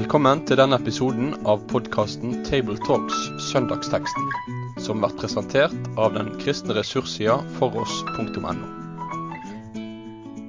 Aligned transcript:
Velkommen 0.00 0.40
til 0.48 0.56
denne 0.56 0.78
episoden 0.80 1.34
av 1.44 1.58
podkasten 1.68 2.38
Tabletalks 2.46 3.18
Søndagsteksten, 3.50 4.30
som 4.80 5.02
blir 5.02 5.12
presentert 5.18 5.90
av 6.00 6.14
den 6.14 6.30
kristne 6.40 6.72
ressurssida 6.78 7.34
foross.no. 7.58 8.54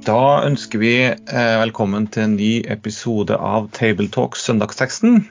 Da 0.08 0.22
ønsker 0.48 0.80
vi 0.80 0.94
eh, 1.04 1.58
velkommen 1.66 2.08
til 2.16 2.30
en 2.30 2.40
ny 2.40 2.54
episode 2.72 3.36
av 3.36 3.68
Tabletalks 3.76 4.48
Søndagsteksten. 4.48 5.26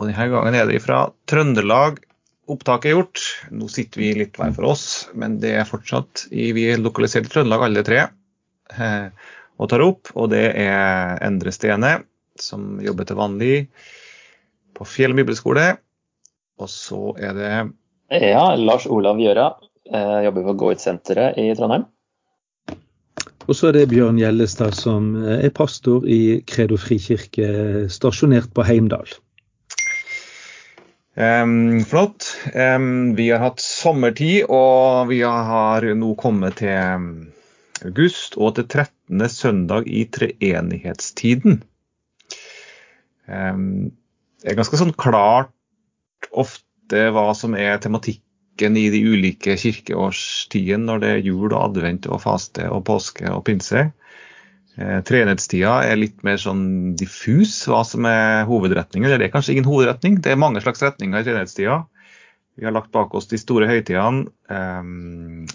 Og 0.00 0.10
Denne 0.10 0.30
gangen 0.34 0.58
er 0.58 0.66
det 0.66 0.82
fra 0.82 1.04
Trøndelag 1.30 2.02
opptaket 2.50 2.90
er 2.90 2.98
gjort. 2.98 3.26
Nå 3.54 3.70
sitter 3.70 4.02
vi 4.02 4.14
litt 4.24 4.42
hver 4.42 4.58
for 4.58 4.74
oss, 4.74 4.86
men 5.14 5.38
det 5.44 5.54
er 5.60 5.70
fortsatt 5.70 6.26
vi 6.34 6.66
er 6.72 6.82
lokalisert 6.82 7.30
i 7.30 7.36
Trøndelag 7.36 7.68
alle 7.70 7.86
tre 7.86 8.08
eh, 8.74 9.28
og 9.62 9.70
tar 9.70 9.86
opp. 9.86 10.16
Og 10.18 10.34
det 10.34 10.48
er 10.50 11.22
Endre 11.22 11.54
Stene, 11.54 12.00
som 12.40 12.80
jobber 12.82 13.08
til 13.08 13.18
vanlig 13.18 13.54
på 14.76 14.86
Fjell 14.88 15.16
bibelskole. 15.16 15.72
Og 16.60 16.70
så 16.70 17.14
er 17.18 17.36
det 17.36 17.52
Ja, 18.22 18.52
Lars 18.56 18.86
Olav 18.86 19.20
Gjøra. 19.20 19.50
Jeg 19.88 20.28
jobber 20.28 20.46
på 20.48 20.54
Gå-ut-senteret 20.60 21.40
i 21.40 21.50
Trondheim. 21.58 21.88
Og 23.48 23.56
så 23.58 23.68
er 23.68 23.74
det 23.74 23.88
Bjørn 23.90 24.20
Gjellestad, 24.20 24.76
som 24.78 25.16
er 25.18 25.50
pastor 25.54 26.06
i 26.06 26.42
Kredo 26.46 26.78
frikirke, 26.78 27.88
stasjonert 27.90 28.52
på 28.54 28.64
Heimdal. 28.68 29.10
Um, 31.14 31.82
flott. 31.84 32.24
Um, 32.54 33.16
vi 33.18 33.26
har 33.30 33.42
hatt 33.42 33.60
sommertid, 33.60 34.46
og 34.48 35.10
vi 35.10 35.20
har 35.26 35.84
nå 35.98 36.14
kommet 36.20 36.62
til 36.62 37.18
august 37.82 38.38
og 38.38 38.54
til 38.56 38.68
13. 38.70 39.28
søndag 39.28 39.90
i 39.90 40.06
treenighetstiden. 40.08 41.60
Det 43.26 44.50
er 44.50 44.58
ganske 44.58 44.78
sånn 44.80 44.94
klart 44.98 45.52
ofte 46.30 47.08
hva 47.14 47.28
som 47.38 47.54
er 47.58 47.78
tematikken 47.82 48.76
i 48.78 48.88
de 48.92 49.00
ulike 49.06 49.56
kirkeårstidene 49.58 50.88
når 50.88 51.02
det 51.02 51.10
er 51.12 51.26
jul 51.26 51.48
og 51.50 51.58
advent 51.60 52.08
og 52.10 52.22
faste 52.24 52.68
og 52.70 52.84
påske 52.88 53.30
og 53.30 53.44
pinse. 53.46 53.88
Eh, 54.80 54.98
Treenighetstida 55.04 55.82
er 55.84 55.98
litt 56.00 56.22
mer 56.24 56.38
sånn 56.40 56.94
diffus 56.96 57.54
hva 57.68 57.82
som 57.84 58.06
er 58.08 58.46
hovedretningen. 58.48 59.08
Eller 59.08 59.20
det 59.20 59.28
er 59.28 59.34
kanskje 59.34 59.56
ingen 59.56 59.68
hovedretning, 59.68 60.20
det 60.24 60.32
er 60.32 60.40
mange 60.40 60.62
slags 60.64 60.84
retninger 60.84 61.20
i 61.20 61.26
treenighetstida. 61.26 61.82
Vi 62.56 62.66
har 62.68 62.74
lagt 62.76 62.92
bak 62.92 63.14
oss 63.16 63.30
de 63.30 63.40
store 63.40 63.68
høytidene, 63.68 64.26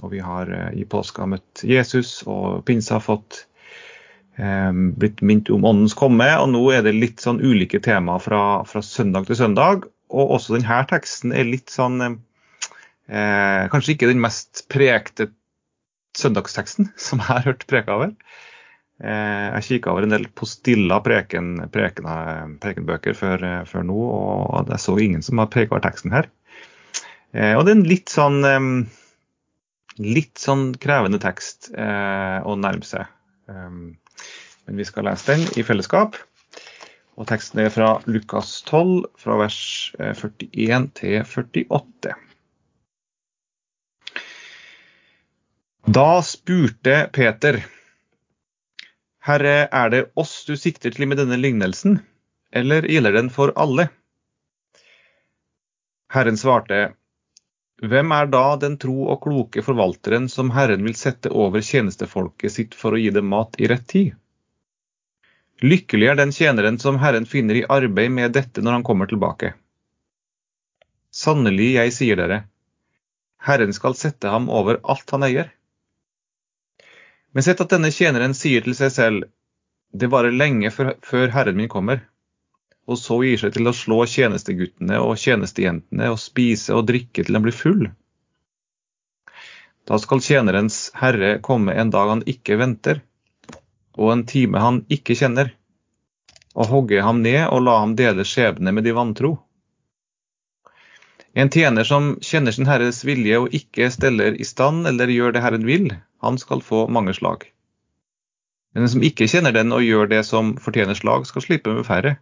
og 0.01 0.09
vi 0.09 0.21
har 0.23 0.49
uh, 0.49 0.69
i 0.73 0.81
påska 0.89 1.27
møtt 1.29 1.61
Jesus, 1.61 2.23
og 2.25 2.63
pinse 2.65 2.95
har 2.95 3.03
fått 3.05 3.43
blitt 4.37 5.21
minnet 5.25 5.49
om 5.49 5.65
åndens 5.65 5.95
komme. 5.97 6.27
Og 6.41 6.51
nå 6.53 6.61
er 6.75 6.83
det 6.85 6.95
litt 6.97 7.23
sånn 7.23 7.41
ulike 7.41 7.81
temaer 7.83 8.21
fra, 8.23 8.41
fra 8.69 8.83
søndag 8.85 9.29
til 9.29 9.39
søndag. 9.39 9.87
Og 10.13 10.35
også 10.37 10.57
denne 10.57 10.81
teksten 10.89 11.33
er 11.35 11.49
litt 11.49 11.73
sånn 11.73 11.99
eh, 12.05 13.63
Kanskje 13.71 13.95
ikke 13.95 14.11
den 14.11 14.21
mest 14.23 14.67
prekte 14.71 15.31
søndagsteksten 16.17 16.91
som 17.07 17.23
jeg 17.23 17.31
har 17.31 17.47
hørt 17.49 17.65
preka 17.69 17.97
over. 17.97 18.13
Eh, 19.03 19.47
jeg 19.57 19.65
kikka 19.71 19.93
over 19.93 20.07
en 20.07 20.13
del 20.15 20.29
postilla 20.37 21.01
preken, 21.05 21.67
preken, 21.73 22.07
prekenbøker 22.63 23.17
før, 23.17 23.49
før, 23.69 23.89
nå, 23.89 23.97
og 23.97 24.71
jeg 24.73 24.85
så 24.85 24.95
ingen 25.01 25.25
som 25.25 25.41
har 25.41 25.51
preka 25.53 25.75
over 25.75 25.85
teksten 25.89 26.15
her. 26.15 26.31
Og 27.37 27.65
det 27.67 27.73
er 27.73 27.75
en 27.75 27.85
litt 27.85 28.09
sånn 28.09 28.39
litt 30.01 30.37
sånn 30.41 30.71
krevende 30.81 31.19
tekst 31.21 31.71
eh, 31.73 32.39
å 32.45 32.55
nærme 32.59 32.85
seg. 32.85 33.09
Um, 33.49 33.97
men 34.67 34.77
vi 34.77 34.85
skal 34.85 35.07
lese 35.07 35.33
den 35.33 35.45
i 35.59 35.63
fellesskap. 35.65 36.17
Og 37.17 37.25
teksten 37.29 37.63
er 37.63 37.71
fra 37.73 37.95
Lukas 38.05 38.59
12, 38.67 39.07
fra 39.17 39.37
vers 39.39 39.59
41 39.97 40.89
til 40.99 41.23
48. 41.23 42.13
Da 45.87 46.09
spurte 46.27 46.97
Peter, 47.15 47.61
Herre, 49.23 49.55
er 49.71 49.89
det 49.91 50.03
oss 50.19 50.43
du 50.47 50.53
sikter 50.59 50.91
til 50.91 51.07
med 51.07 51.19
denne 51.19 51.39
lignelsen, 51.39 52.01
eller 52.51 52.85
gjelder 52.91 53.15
den 53.15 53.31
for 53.31 53.55
alle? 53.55 53.87
Herren 56.11 56.37
svarte, 56.39 56.91
hvem 57.83 58.13
er 58.15 58.29
da 58.31 58.43
den 58.59 58.77
tro 58.81 59.07
og 59.13 59.23
kloke 59.23 59.63
forvalteren 59.63 60.27
som 60.31 60.51
Herren 60.55 60.85
vil 60.87 60.95
sette 60.97 61.31
over 61.31 61.63
tjenestefolket 61.63 62.53
sitt 62.53 62.77
for 62.77 62.95
å 62.95 63.01
gi 63.01 63.11
dem 63.15 63.27
mat 63.31 63.59
i 63.59 63.67
rett 63.71 63.87
tid? 63.87 64.15
Lykkelig 65.63 66.11
er 66.11 66.19
den 66.19 66.33
tjeneren 66.35 66.77
som 66.79 66.99
Herren 67.01 67.25
finner 67.25 67.57
i 67.57 67.65
arbeid 67.65 68.11
med 68.13 68.35
dette 68.37 68.61
når 68.61 68.77
han 68.77 68.85
kommer 68.85 69.09
tilbake. 69.09 69.53
Sannelig, 71.13 71.71
jeg 71.79 71.93
sier 71.95 72.19
dere, 72.19 72.43
Herren 73.41 73.73
skal 73.73 73.95
sette 73.97 74.29
ham 74.29 74.51
over 74.53 74.77
alt 74.83 75.15
han 75.15 75.25
eier. 75.25 75.49
Men 77.33 77.45
sett 77.45 77.61
at 77.63 77.73
denne 77.73 77.89
tjeneren 77.93 78.35
sier 78.37 78.61
til 78.65 78.77
seg 78.77 78.93
selv, 78.93 79.25
det 79.93 80.11
varer 80.13 80.35
lenge 80.35 80.69
før 80.73 81.33
Herren 81.33 81.57
min 81.57 81.71
kommer 81.71 82.03
og 82.87 82.99
så 82.99 83.19
gir 83.25 83.39
seg 83.41 83.53
til 83.55 83.67
å 83.67 83.75
slå 83.75 83.99
tjenesteguttene 84.07 84.99
og 85.03 85.17
tjenestejentene 85.19 86.07
og 86.13 86.19
spise 86.23 86.75
og 86.75 86.87
drikke 86.87 87.25
til 87.25 87.35
han 87.35 87.43
blir 87.43 87.55
full. 87.55 87.89
Da 89.87 89.99
skal 90.03 90.23
tjenerens 90.23 90.87
herre 90.99 91.37
komme 91.43 91.75
en 91.79 91.91
dag 91.91 92.13
han 92.13 92.23
ikke 92.27 92.57
venter, 92.59 93.01
og 93.97 94.13
en 94.13 94.23
time 94.29 94.61
han 94.61 94.83
ikke 94.93 95.17
kjenner, 95.17 95.51
og 96.57 96.71
hogge 96.71 97.01
ham 97.03 97.21
ned 97.25 97.43
og 97.49 97.65
la 97.65 97.79
ham 97.81 97.97
dele 97.97 98.25
skjebne 98.25 98.73
med 98.73 98.87
de 98.87 98.93
vantro. 98.97 99.35
En 101.37 101.51
tjener 101.53 101.85
som 101.85 102.15
kjenner 102.25 102.55
sin 102.55 102.65
herres 102.65 103.03
vilje 103.05 103.37
og 103.43 103.53
ikke 103.53 103.91
steller 103.93 104.37
i 104.41 104.45
stand 104.47 104.89
eller 104.89 105.11
gjør 105.13 105.35
det 105.35 105.43
Herren 105.43 105.67
vil, 105.67 105.91
han 106.25 106.39
skal 106.41 106.63
få 106.65 106.87
mange 106.89 107.13
slag. 107.13 107.45
Men 108.73 108.85
den 108.85 108.93
som 108.93 109.05
ikke 109.05 109.27
kjenner 109.29 109.53
den 109.53 109.73
og 109.73 109.85
gjør 109.85 110.09
det 110.09 110.23
som 110.25 110.55
fortjener 110.61 110.97
slag, 110.97 111.27
skal 111.29 111.45
slippe 111.45 111.73
med 111.73 111.85
færre. 111.85 112.17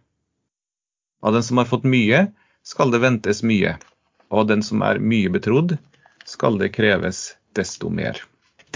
Av 1.24 1.32
den 1.32 1.44
som 1.44 1.60
har 1.60 1.68
fått 1.68 1.88
mye, 1.88 2.26
skal 2.66 2.92
det 2.92 3.00
ventes 3.02 3.42
mye, 3.46 3.76
og 4.28 4.44
av 4.44 4.48
den 4.52 4.64
som 4.64 4.84
er 4.84 5.00
mye 5.00 5.32
betrodd, 5.32 5.78
skal 6.28 6.60
det 6.60 6.74
kreves 6.76 7.30
desto 7.56 7.88
mer. 7.88 8.20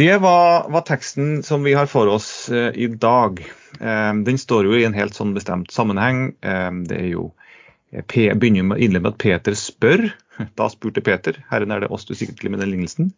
Det 0.00 0.19
var, 0.19 0.71
var 0.71 0.81
teksten 0.81 1.43
som 1.43 1.62
vi 1.62 1.75
har 1.77 1.87
for 1.87 2.09
oss 2.09 2.49
eh, 2.49 2.72
i 2.72 2.87
dag. 2.87 3.43
Eh, 3.81 4.15
den 4.25 4.38
står 4.41 4.71
jo 4.71 4.78
i 4.78 4.87
en 4.88 4.97
helt 4.97 5.12
sånn 5.12 5.34
bestemt 5.37 5.75
sammenheng. 5.77 6.31
Eh, 6.41 6.71
det 6.88 6.97
er 6.97 7.11
jo 7.11 7.27
eh, 7.93 8.00
P, 8.09 8.31
begynner 8.33 8.65
med 8.65 8.78
å 8.78 8.81
innlede 8.81 9.05
med 9.05 9.12
at 9.12 9.21
Peter 9.21 9.59
spør. 9.61 10.06
Da 10.56 10.71
spurte 10.72 11.05
Peter, 11.05 11.43
herren 11.53 11.77
er 11.77 11.84
det 11.84 11.93
oss 11.93 12.09
du 12.09 12.15
sikter 12.16 12.49
med 12.49 12.65
den 12.65 12.72
lignelsen. 12.72 13.12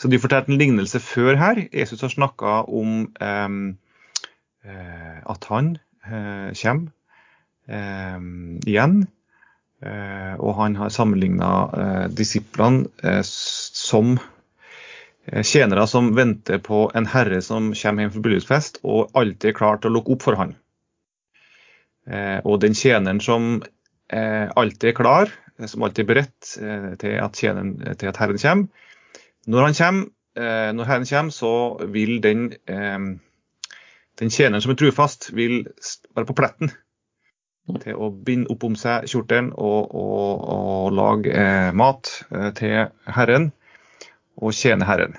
Så 0.00 0.08
de 0.08 0.16
fortalte 0.22 0.48
en 0.48 0.62
lignelse 0.62 0.96
før 1.04 1.36
her. 1.36 1.60
Jesus 1.68 2.00
har 2.00 2.14
snakka 2.16 2.56
om 2.72 3.02
eh, 3.20 3.60
eh, 4.64 5.20
at 5.20 5.50
han 5.52 5.74
kommer 6.08 6.88
igjen. 8.64 9.02
Og 9.84 10.50
han 10.56 10.76
har 10.80 10.92
sammenligna 10.92 12.08
disiplene 12.16 13.18
som 13.28 14.16
tjenere 15.44 15.86
som 15.88 16.12
venter 16.16 16.60
på 16.64 16.86
en 16.94 17.06
herre 17.08 17.40
som 17.42 17.72
kommer 17.76 18.04
hjem 18.04 18.12
fra 18.14 18.24
bryllupsfest 18.26 18.82
og 18.82 19.14
alltid 19.16 19.50
er 19.50 19.56
klar 19.56 19.80
til 19.80 19.90
å 19.90 19.96
lukke 19.96 20.14
opp 20.16 20.26
for 20.26 20.38
han. 20.40 20.52
Eh, 22.08 22.40
og 22.44 22.60
den 22.64 22.76
tjeneren 22.76 23.22
som 23.24 23.62
alltid 24.14 24.90
er 24.90 24.94
klar, 24.94 25.30
som 25.66 25.82
alltid 25.82 26.04
er 26.04 26.08
beredt 26.10 26.50
til 27.00 27.14
at, 27.18 27.38
tjeneren, 27.40 27.70
til, 27.96 28.10
at 28.10 28.18
herren 28.20 28.38
kommer. 28.38 28.90
Når, 29.48 29.64
han 29.64 29.76
kommer, 29.78 30.04
når 30.76 30.90
herren 30.90 31.08
kommer, 31.08 31.34
så 31.34 31.52
vil 31.90 32.20
den, 32.22 32.44
den 32.68 34.30
tjeneren 34.30 34.62
som 34.62 34.74
er 34.74 34.78
trufast, 34.78 35.30
vil 35.34 35.64
være 36.14 36.28
på 36.28 36.36
pletten 36.36 36.70
til 37.80 37.96
å 37.96 38.10
binde 38.12 38.52
opp 38.52 38.64
om 38.66 38.76
seg 38.76 39.08
kjortelen 39.10 39.50
og, 39.56 39.94
og, 39.96 40.44
og 40.54 40.96
lage 40.96 41.32
eh, 41.32 41.70
mat 41.76 42.10
eh, 42.30 42.50
til 42.58 42.90
Herren 43.16 43.50
og 44.40 44.54
tjene 44.56 44.86
Herren. 44.88 45.16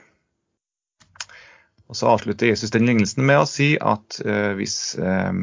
Og 1.89 1.95
Så 1.95 2.09
avslutter 2.09 2.49
Jesus 2.49 2.73
den 2.73 2.87
lignelsen 2.89 3.25
med 3.27 3.43
å 3.43 3.49
si 3.49 3.75
at 3.77 4.19
eh, 4.25 4.53
hvis, 4.57 4.95
eh, 4.97 5.33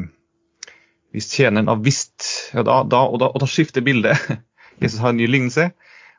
hvis 1.15 1.31
tjeneren 1.31 1.71
har 1.71 1.79
visst 1.83 2.27
ja, 2.51 2.65
da, 2.67 2.81
da, 2.83 3.05
og, 3.07 3.21
da, 3.23 3.31
og, 3.31 3.39
da, 3.43 3.49
skifter 3.49 3.85
bildet. 3.85 4.19
Jesus 4.83 4.99
har 4.99 5.13
en 5.13 5.21
ny 5.21 5.29
lignelse 5.29 5.71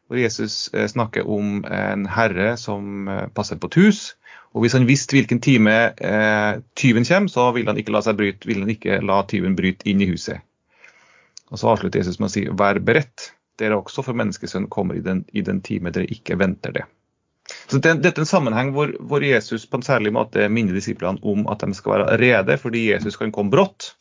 hvor 0.08 0.20
Jesus 0.20 0.68
eh, 0.74 0.88
snakker 0.88 1.28
om 1.28 1.62
en 1.68 2.08
herre 2.08 2.54
som 2.60 3.08
eh, 3.08 3.26
passer 3.36 3.60
på 3.60 3.72
et 3.72 3.80
hus. 3.82 4.02
Og 4.54 4.62
Hvis 4.62 4.76
han 4.76 4.86
visste 4.86 5.16
hvilken 5.16 5.40
time 5.42 5.72
tyven 6.78 7.02
kommer, 7.08 7.30
så 7.32 7.48
vil 7.56 7.66
han 7.66 7.78
ikke 7.80 7.90
la 7.90 8.04
han 8.06 8.70
ikke 8.70 9.00
la 9.02 9.16
tyven 9.26 9.56
bryte 9.58 9.88
inn 9.90 10.04
i 10.04 10.06
huset. 10.06 10.44
Og 11.50 11.58
Så 11.58 11.72
avslutter 11.72 11.98
Jesus 11.98 12.20
med 12.20 12.30
å 12.30 12.34
si 12.36 12.44
vær 12.46 12.78
beredt, 12.78 13.32
dere 13.58 13.80
også, 13.80 14.04
for 14.06 14.14
menneskesønnen 14.14 14.70
kommer 14.70 14.94
i 14.94 15.02
den, 15.02 15.24
i 15.34 15.42
den 15.42 15.58
time 15.62 15.90
dere 15.90 16.06
ikke 16.06 16.38
venter 16.38 16.70
det. 16.76 16.84
Så 17.44 17.78
det, 17.78 17.98
Dette 18.00 18.20
er 18.20 18.24
en 18.24 18.28
sammenheng 18.28 18.72
hvor, 18.76 18.94
hvor, 19.04 19.24
Jesus 19.24 19.66
på 19.68 19.80
en 19.80 19.84
særlig 19.86 20.14
måte 20.16 20.48
minner 20.52 20.76
disiplene 20.76 21.20
om 21.22 21.44
at 21.52 21.60
de 21.64 21.76
skal 21.76 21.98
være 21.98 22.18
rede, 22.20 22.56
fordi 22.60 22.86
Jesus 22.88 23.18
kan 23.20 23.32
komme 23.34 23.52
brått. 23.52 23.92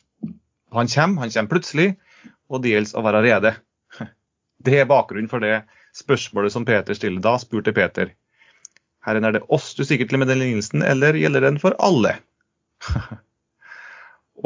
Han 0.74 0.90
kommer, 0.90 1.26
han 1.26 1.34
kommer 1.34 1.52
plutselig, 1.52 1.88
og 2.50 2.64
det 2.64 2.74
gjelder 2.74 3.00
å 3.00 3.06
være 3.06 3.24
rede. 3.28 3.56
Det 4.64 4.78
er 4.80 4.88
bakgrunnen 4.88 5.28
for 5.32 5.44
det 5.44 5.66
spørsmålet 5.94 6.54
som 6.54 6.66
Peter 6.66 6.96
stiller. 6.96 7.20
Da 7.22 7.36
spurte 7.42 7.74
Peter. 7.76 8.14
Herren, 9.04 9.28
er 9.28 9.36
det 9.36 9.44
oss 9.52 9.74
du 9.76 9.84
sikkert 9.84 10.14
til 10.14 10.22
med 10.22 10.32
den 10.32 10.40
lignelsen, 10.40 10.86
eller 10.88 11.20
gjelder 11.20 11.44
den 11.44 11.60
for 11.60 11.76
alle? 11.84 12.16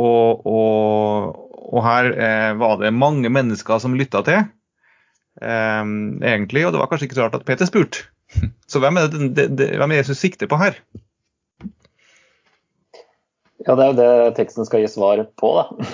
og, 0.08 0.42
og, 0.42 1.38
og, 1.54 1.80
her 1.86 2.10
eh, 2.16 2.52
var 2.58 2.82
det 2.82 2.94
mange 2.98 3.30
mennesker 3.30 3.84
som 3.84 3.96
lytta 3.98 4.24
til, 4.26 4.50
eh, 5.42 5.84
egentlig, 5.86 6.66
og 6.66 6.74
det 6.74 6.82
var 6.82 6.90
kanskje 6.90 7.12
ikke 7.12 7.20
så 7.20 7.28
rart 7.28 7.38
at 7.38 7.46
Peter 7.46 7.70
spurte. 7.70 8.08
Så 8.72 8.82
hvem 8.84 9.00
er 9.00 9.12
det, 9.12 9.30
det, 9.38 9.46
det 9.60 9.68
hvem 9.80 9.94
er 9.94 10.02
Jesus 10.02 10.20
sikter 10.22 10.50
på 10.52 10.60
her? 10.60 10.80
Ja, 13.66 13.76
det 13.76 13.84
er 13.84 13.90
jo 13.90 13.98
det 13.98 14.36
teksten 14.38 14.68
skal 14.68 14.84
gi 14.84 14.90
svar 14.92 15.22
på, 15.40 15.50
da. 15.58 15.88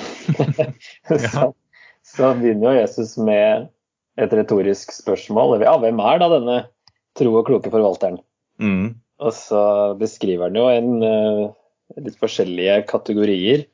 så, 1.23 1.47
så, 2.05 2.33
begynner 2.37 2.67
jo 2.67 2.81
Jesus 2.81 3.15
med 3.17 3.69
et 4.21 4.35
retorisk 4.35 4.93
spørsmål. 4.93 5.55
Ja, 5.63 5.73
hvem 5.81 6.01
er 6.03 6.21
da 6.21 6.29
denne 6.35 6.57
tro 7.17 7.31
og 7.39 7.47
kloke 7.47 7.71
forvalteren? 7.73 8.19
Mm. 8.61 8.93
Og 9.23 9.33
så 9.37 9.63
beskriver 9.97 10.49
han 10.49 10.59
jo 10.59 10.67
en 10.69 10.91
uh, 11.01 11.53
litt 12.03 12.19
forskjellige 12.21 12.83
kategorier. 12.89 13.65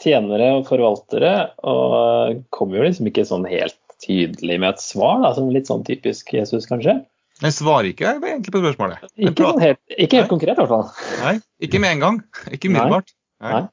Tjenere 0.00 0.54
og 0.56 0.66
forvaltere, 0.70 1.34
og 1.68 2.40
kommer 2.56 2.80
jo 2.80 2.86
liksom 2.86 3.10
ikke 3.10 3.26
sånn 3.28 3.44
helt 3.50 3.76
tydelig 4.00 4.56
med 4.56 4.72
et 4.72 4.82
svar, 4.82 5.20
da, 5.20 5.34
som 5.36 5.50
litt 5.52 5.68
sånn 5.68 5.84
typisk 5.84 6.32
Jesus, 6.32 6.64
kanskje. 6.70 7.02
Jeg 7.40 7.56
svarer 7.56 7.90
ikke 7.90 8.14
egentlig 8.18 8.52
på 8.52 8.60
spørsmålet. 8.60 9.04
Ikke, 9.16 9.46
sånn 9.46 9.62
helt, 9.64 9.80
ikke 9.96 10.20
helt 10.20 10.32
konkret, 10.32 10.58
i 10.58 10.60
hvert 10.60 10.72
fall. 10.72 11.20
Nei, 11.24 11.36
ikke 11.66 11.80
med 11.82 11.96
en 11.96 12.02
gang. 12.04 12.18
Ikke 12.52 12.68
umiddelbart. 12.68 13.14
Nei. 13.40 13.52
Nei. 13.54 13.66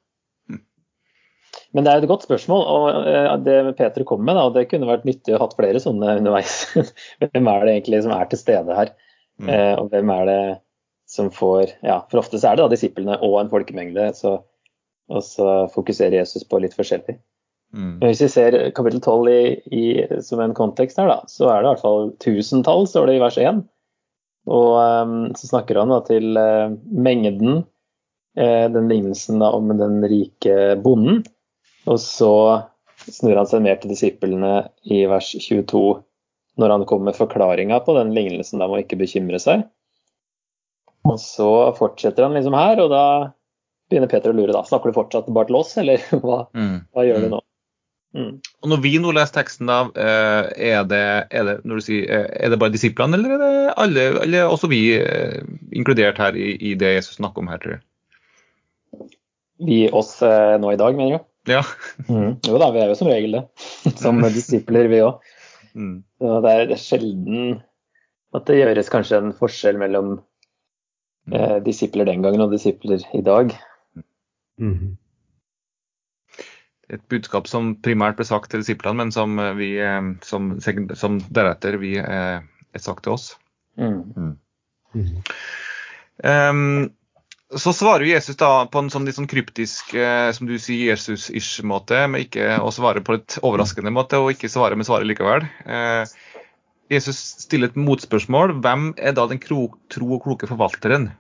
Men 1.76 1.84
det 1.84 1.92
er 1.92 2.02
et 2.02 2.10
godt 2.10 2.24
spørsmål, 2.26 2.64
og 2.64 3.10
eh, 3.12 3.34
det 3.44 3.58
Peter 3.78 4.06
kom 4.08 4.24
med, 4.26 4.38
da, 4.40 4.48
det 4.56 4.70
kunne 4.72 4.88
vært 4.90 5.04
nyttig 5.08 5.36
å 5.36 5.42
ha 5.42 5.46
hatt 5.46 5.58
flere 5.58 5.82
sånne 5.84 6.16
underveis. 6.22 6.62
hvem 7.22 7.50
er 7.52 7.66
det 7.68 7.74
egentlig 7.76 8.04
som 8.06 8.16
er 8.16 8.30
til 8.32 8.42
stede 8.42 8.78
her? 8.78 8.94
Mm. 9.38 9.50
Eh, 9.52 9.74
og 9.78 9.92
hvem 9.92 10.14
er 10.16 10.30
det 10.30 10.42
som 11.08 11.30
får 11.32 11.78
Ja, 11.86 12.02
for 12.12 12.20
ofte 12.20 12.40
så 12.40 12.50
er 12.50 12.58
det 12.58 12.66
da 12.66 12.72
disiplene 12.74 13.20
og 13.24 13.38
en 13.40 13.52
folkemengde, 13.52 14.10
så, 14.18 14.40
og 15.08 15.24
så 15.24 15.52
fokuserer 15.76 16.18
Jesus 16.20 16.48
på 16.48 16.60
litt 16.64 16.76
forskjellig. 16.76 17.20
Mm. 17.78 17.98
Hvis 18.02 18.22
vi 18.26 18.30
ser 18.34 18.56
kapittel 18.76 19.02
12 19.04 19.30
i, 19.30 19.42
i, 19.78 19.86
som 20.26 20.42
en 20.42 20.56
kontekst 20.58 20.98
her, 20.98 21.10
da, 21.12 21.20
så 21.30 21.52
er 21.52 21.62
det 21.62 21.68
i 21.68 21.72
hvert 21.76 21.84
fall 21.84 22.14
tusentall, 22.24 22.88
står 22.90 23.10
det 23.10 23.18
i 23.18 23.22
vers 23.22 23.38
1. 23.42 23.62
Og 24.48 24.72
um, 24.80 25.18
så 25.38 25.50
snakker 25.52 25.78
han 25.82 25.92
da 25.92 26.00
til 26.08 26.40
uh, 26.40 26.74
mengden, 26.88 27.62
uh, 28.40 28.66
den 28.74 28.90
lignelsen 28.90 29.44
da, 29.44 29.52
om 29.54 29.70
den 29.78 30.00
rike 30.08 30.78
bonden. 30.82 31.22
Og 31.88 32.00
så 32.02 32.34
snur 33.06 33.38
han 33.38 33.50
seg 33.50 33.64
mer 33.64 33.80
til 33.82 33.94
disiplene 33.94 34.54
i 34.90 35.04
vers 35.10 35.30
22, 35.36 35.84
når 36.58 36.74
han 36.74 36.86
kommer 36.90 37.12
med 37.12 37.20
forklaringa 37.20 37.80
på 37.86 37.96
den 38.00 38.16
lignelsen 38.16 38.64
om 38.64 38.74
må 38.74 38.82
ikke 38.82 39.00
bekymre 39.00 39.40
seg. 39.42 39.68
Og 41.08 41.20
så 41.22 41.52
fortsetter 41.78 42.26
han 42.26 42.36
liksom 42.36 42.56
her, 42.58 42.82
og 42.84 42.90
da 42.92 43.04
begynner 43.88 44.12
Peter 44.12 44.34
å 44.34 44.36
lure. 44.36 44.56
da, 44.56 44.64
Snakker 44.68 44.92
du 44.92 44.98
fortsatt 44.98 45.30
bare 45.32 45.50
til 45.50 45.60
oss, 45.60 45.76
eller 45.80 46.02
hva, 46.24 46.42
mm. 46.56 46.76
hva 46.96 47.06
gjør 47.08 47.24
du 47.24 47.30
mm. 47.30 47.36
nå? 47.36 47.44
Mm. 48.18 48.38
Og 48.64 48.72
Når 48.72 48.80
vi 48.82 48.96
nå 49.02 49.12
leser 49.14 49.36
teksten, 49.36 49.70
da, 49.70 49.84
eh, 49.94 50.48
er 50.72 50.88
det, 50.90 51.04
er 51.30 51.46
det, 51.46 51.58
sier, 51.86 52.08
eh, 52.10 52.26
er 52.42 52.54
det 52.54 52.60
bare 52.62 52.74
disiplene, 52.74 53.20
eller 53.20 53.36
er 53.36 53.44
det 53.44 53.76
alle, 53.78 54.06
eller 54.24 54.50
også 54.50 54.70
vi 54.72 54.82
eh, 54.98 55.44
inkludert 55.78 56.18
her 56.22 56.38
i, 56.38 56.56
i, 56.58 56.74
det 56.80 56.96
Jesus 56.96 57.20
snakker 57.20 57.44
om 57.44 57.52
her, 57.52 57.62
tror 57.62 57.78
jeg? 57.78 57.84
Vi 59.68 59.80
oss 59.90 60.18
nå 60.22 60.74
i 60.74 60.80
dag, 60.80 60.98
mener 60.98 61.18
du? 61.18 61.30
Ja. 61.54 61.64
Mm. 62.10 62.38
Jo 62.46 62.60
da, 62.62 62.72
vi 62.74 62.82
er 62.82 62.92
jo 62.92 62.98
som 62.98 63.10
regel 63.10 63.38
det. 63.38 63.44
Som 64.02 64.22
disipler, 64.34 64.90
vi 64.92 65.02
òg. 65.06 65.22
Mm. 65.78 66.02
Det 66.22 66.54
er 66.54 66.78
sjelden 66.82 67.60
at 68.36 68.50
det 68.50 68.60
gjøres 68.60 68.92
kanskje 68.92 69.22
en 69.22 69.34
forskjell 69.38 69.78
mellom 69.80 70.18
eh, 71.34 71.58
disipler 71.66 72.10
den 72.10 72.26
gangen 72.26 72.46
og 72.46 72.54
disipler 72.54 73.02
i 73.18 73.24
dag. 73.26 73.54
Mm 74.58 74.98
et 76.94 77.04
budskap 77.12 77.50
som 77.52 77.74
primært 77.84 78.20
ble 78.20 78.28
sagt 78.28 78.52
til 78.52 78.64
disiplene, 78.64 79.04
men 79.04 79.14
som, 79.16 79.38
eh, 79.40 79.56
vi, 79.60 79.72
eh, 79.84 80.12
som, 80.24 80.54
som 80.62 81.20
deretter 81.28 81.80
vi 81.82 81.98
er, 82.02 82.46
er 82.46 82.84
sagt 82.84 83.06
til 83.08 83.18
oss. 83.18 83.32
Mm. 83.78 84.36
Mm. 84.96 85.18
Um, 86.24 86.90
så 87.56 87.72
svarer 87.74 88.04
Jesus 88.04 88.36
da 88.36 88.66
på 88.68 88.82
en 88.82 88.90
sånn 88.92 89.06
litt 89.08 89.16
sånn 89.16 89.30
kryptisk, 89.30 89.94
eh, 89.96 90.30
som 90.36 90.50
du 90.50 90.58
sier, 90.60 90.90
Jesus-ish-måte, 90.92 92.02
med 92.12 92.26
ikke 92.26 92.58
å 92.60 92.72
svare 92.76 93.04
på 93.06 93.16
et 93.16 93.38
overraskende 93.40 93.94
måte, 93.94 94.20
og 94.20 94.34
ikke 94.34 94.52
svare 94.52 94.76
med 94.76 94.88
svaret 94.88 95.08
likevel. 95.08 95.46
Eh, 95.64 96.04
Jesus 96.92 97.20
stiller 97.46 97.72
et 97.72 97.80
motspørsmål. 97.80 98.58
Hvem 98.64 98.90
er 99.00 99.16
da 99.16 99.28
den 99.32 99.40
tro 99.44 99.70
og 99.70 100.24
kloke 100.24 100.50
forvalteren 100.50 101.12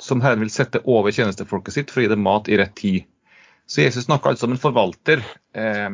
som 0.00 0.20
Herren 0.24 0.44
vil 0.44 0.52
sette 0.52 0.80
over 0.88 1.12
tjenestefolket 1.12 1.74
sitt 1.74 1.92
for 1.92 2.02
å 2.02 2.06
gi 2.06 2.12
dem 2.12 2.24
mat 2.24 2.48
i 2.48 2.60
rett 2.60 2.76
tid? 2.78 3.08
Så 3.68 3.82
Jesus 3.82 4.04
snakker 4.04 4.30
altså 4.30 4.46
om 4.48 4.54
en 4.54 4.60
forvalter. 4.60 5.20
Eh, 5.52 5.88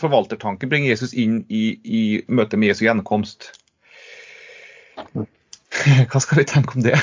forvaltertanken 0.00 0.70
bringer 0.70 0.90
Jesus 0.90 1.14
inn 1.14 1.44
i, 1.46 1.78
i 1.84 2.02
møtet 2.26 2.58
med 2.58 2.72
Jesu 2.72 2.88
gjenkomst. 2.88 3.52
Hva 6.10 6.22
skal 6.22 6.40
vi 6.40 6.46
tenke 6.50 6.74
om 6.74 6.82
det? 6.82 6.98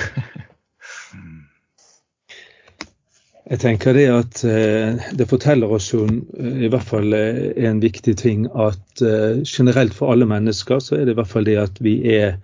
Jeg 3.51 3.59
tenker 3.63 3.95
det 3.95 4.05
at 4.11 4.43
eh, 4.47 4.99
det 5.15 5.29
forteller 5.31 5.71
oss 5.79 5.89
jo 5.93 6.03
eh, 6.03 6.59
i 6.67 6.71
hvert 6.71 6.91
fall 6.91 7.15
en 7.15 7.79
viktig 7.83 8.17
ting 8.19 8.49
at 8.51 9.05
generelt 9.47 9.95
for 9.95 10.11
alle 10.11 10.27
mennesker 10.27 10.83
så 10.83 10.99
er 10.99 11.07
det 11.07 11.15
i 11.15 11.21
hvert 11.21 11.31
fall 11.31 11.47
det 11.47 11.57
at 11.63 11.79
vi 11.83 11.95
er, 12.17 12.35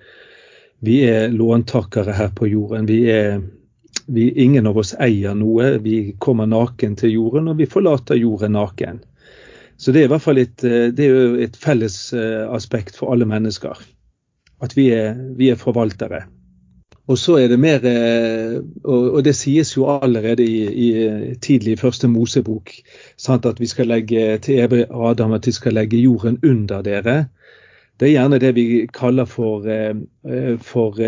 vi 0.88 1.02
er 1.04 1.36
låntakere 1.36 2.16
her 2.16 2.32
på 2.32 2.48
jorden. 2.48 2.88
Vi 2.88 3.04
er 3.12 3.42
vi, 4.08 4.32
ingen 4.32 4.68
av 4.68 4.78
oss 4.78 4.94
eier 5.00 5.36
noe. 5.36 5.78
Vi 5.84 6.16
kommer 6.20 6.48
naken 6.48 6.96
til 7.00 7.14
jorden, 7.18 7.52
og 7.52 7.60
vi 7.60 7.68
forlater 7.70 8.20
jorden 8.20 8.56
naken. 8.58 9.04
Så 9.78 9.94
det 9.94 10.02
er 10.02 10.08
i 10.08 10.14
hvert 10.14 10.24
fall 10.24 10.42
et, 10.42 10.64
eh, 10.66 11.44
et 11.44 11.58
felles 11.60 11.98
eh, 12.14 12.48
aspekt 12.50 12.98
for 12.98 13.14
alle 13.14 13.28
mennesker. 13.30 13.78
At 14.64 14.74
vi 14.78 14.90
er, 14.96 15.14
vi 15.38 15.52
er 15.54 15.60
forvaltere. 15.60 16.24
Og 17.08 17.20
så 17.22 17.38
er 17.40 17.48
det 17.48 17.60
mer 17.62 17.86
eh, 17.88 18.58
Og 18.84 19.22
det 19.24 19.36
sies 19.38 19.76
jo 19.78 19.86
allerede 19.88 20.44
i, 20.44 20.66
i 20.68 21.36
tidlig 21.40 21.78
i 21.78 21.80
første 21.80 22.08
Mosebok 22.08 22.74
sant, 23.18 23.46
at 23.46 23.62
vi 23.62 23.70
skal 23.70 23.88
legge 23.88 24.40
til 24.44 24.84
Adam 24.90 25.38
at 25.38 25.48
vi 25.48 25.52
skal 25.52 25.78
legge 25.78 26.02
jorden 26.02 26.40
under 26.44 26.82
dere. 26.82 27.28
Det 28.00 28.10
er 28.10 28.18
gjerne 28.18 28.40
det 28.40 28.56
vi 28.56 28.88
kaller 28.94 29.26
for, 29.26 29.64
for 30.62 31.00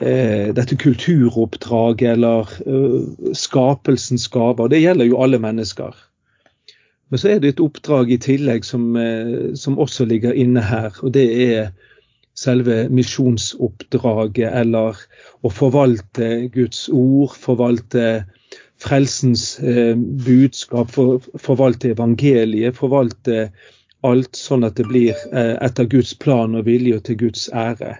eh, 0.00 0.50
dette 0.54 0.76
kulturoppdraget 0.78 2.14
eller 2.16 2.50
uh, 2.66 3.32
skapelsens 3.34 4.28
gaver. 4.32 4.70
Det 4.72 4.82
gjelder 4.82 5.10
jo 5.10 5.22
alle 5.22 5.40
mennesker. 5.42 5.96
Men 7.08 7.20
så 7.20 7.30
er 7.32 7.40
det 7.40 7.54
et 7.54 7.62
oppdrag 7.64 8.10
i 8.12 8.20
tillegg 8.20 8.66
som, 8.68 8.90
eh, 8.96 9.54
som 9.56 9.78
også 9.80 10.04
ligger 10.08 10.36
inne 10.36 10.60
her, 10.60 10.92
og 11.02 11.14
det 11.16 11.26
er 11.44 11.70
selve 12.38 12.84
misjonsoppdraget, 12.94 14.52
eller 14.52 14.98
å 15.42 15.50
forvalte 15.50 16.48
Guds 16.54 16.86
ord, 16.92 17.34
forvalte 17.34 18.26
frelsens 18.78 19.58
eh, 19.58 19.96
budskap, 19.96 20.92
for, 20.94 21.24
forvalte 21.40 21.94
evangeliet, 21.96 22.76
forvalte 22.78 23.48
alt 24.06 24.38
sånn 24.38 24.66
at 24.68 24.76
det 24.78 24.86
blir 24.86 25.16
eh, 25.32 25.56
etter 25.64 25.88
Guds 25.90 26.12
plan 26.14 26.54
og 26.54 26.68
vilje 26.68 27.00
og 27.00 27.08
til 27.08 27.18
Guds 27.24 27.48
ære. 27.50 27.96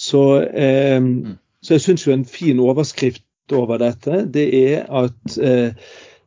Så, 0.00 0.40
eh, 0.40 0.96
mm. 1.02 1.34
så 1.60 1.76
jeg 1.76 1.84
syns 1.84 2.06
jo 2.06 2.14
en 2.14 2.24
fin 2.24 2.60
overskrift 2.62 3.24
over 3.52 3.80
dette, 3.82 4.22
det 4.32 4.46
er 4.56 4.86
at 4.88 5.38
eh, 5.42 5.74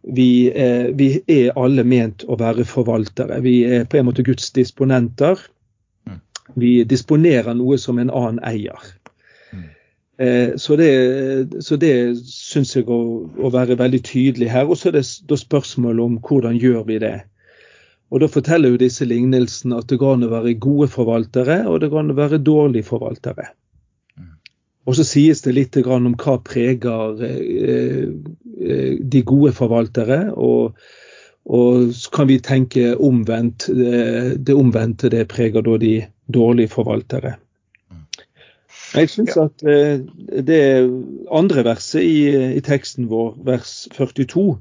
vi, 0.04 0.52
eh, 0.52 0.92
vi, 0.94 1.08
er 1.28 1.56
alle 1.60 1.86
ment 1.88 2.26
å 2.28 2.38
være 2.40 2.66
forvaltere. 2.68 3.40
Vi 3.42 3.62
er 3.64 3.88
på 3.90 3.98
en 3.98 4.10
måte 4.10 4.26
Guds 4.28 4.52
disponenter. 4.54 5.40
Mm. 6.10 6.20
Vi 6.60 6.74
disponerer 6.84 7.56
noe 7.58 7.80
som 7.80 8.02
en 8.02 8.12
annen 8.12 8.44
eier. 8.46 8.92
Mm. 9.54 9.66
Eh, 10.20 10.50
så 10.60 10.78
det, 10.80 10.92
så 11.64 11.80
det 11.80 11.96
syns 12.28 12.76
jeg 12.76 12.86
å, 12.92 13.00
å, 13.40 13.54
være 13.54 13.80
veldig 13.80 14.04
tydelig 14.06 14.52
her. 14.52 14.68
Og 14.68 14.78
så 14.78 14.92
er 14.92 15.00
det 15.00 15.06
da 15.30 15.40
spørsmålet 15.40 16.04
om 16.04 16.20
hvordan 16.20 16.60
gjør 16.60 16.84
vi 16.92 17.00
det. 17.08 17.16
Og 18.14 18.22
Da 18.22 18.30
forteller 18.30 18.70
jo 18.70 18.78
disse 18.78 19.08
lignelsene 19.10 19.80
at 19.80 19.90
det 19.90 19.98
går 19.98 20.20
an 20.20 20.28
å 20.28 20.34
være 20.36 20.60
gode 20.62 20.92
forvaltere, 20.94 21.64
og 21.66 21.80
det 21.82 21.90
går 21.90 22.04
an 22.04 22.14
å 22.14 22.20
være 22.20 22.44
dårlige 22.46 22.86
forvaltere. 22.92 23.48
Og 24.84 24.98
så 24.98 25.06
sies 25.08 25.44
det 25.46 25.56
litt 25.56 25.78
om 25.86 26.12
hva 26.20 26.38
preger 26.44 27.22
eh, 27.24 28.10
eh, 28.60 28.98
de 29.00 29.22
gode 29.24 29.54
forvaltere. 29.56 30.26
Og, 30.36 30.76
og 31.46 31.94
så 31.96 32.12
kan 32.12 32.28
vi 32.28 32.42
tenke 32.44 32.92
omvendt. 32.98 33.70
Det 33.70 34.58
omvendte 34.58 35.12
det 35.14 35.30
preger 35.32 35.64
da 35.64 35.78
de 35.80 35.96
dårlige 36.28 36.74
forvaltere. 36.76 37.38
Jeg 38.94 39.10
syns 39.10 39.38
at 39.42 39.64
eh, 39.66 40.04
det 40.46 40.64
andre 41.34 41.64
verset 41.66 42.04
i, 42.06 42.28
i 42.60 42.62
teksten 42.62 43.08
vår, 43.10 43.34
vers 43.46 43.88
42, 43.96 44.60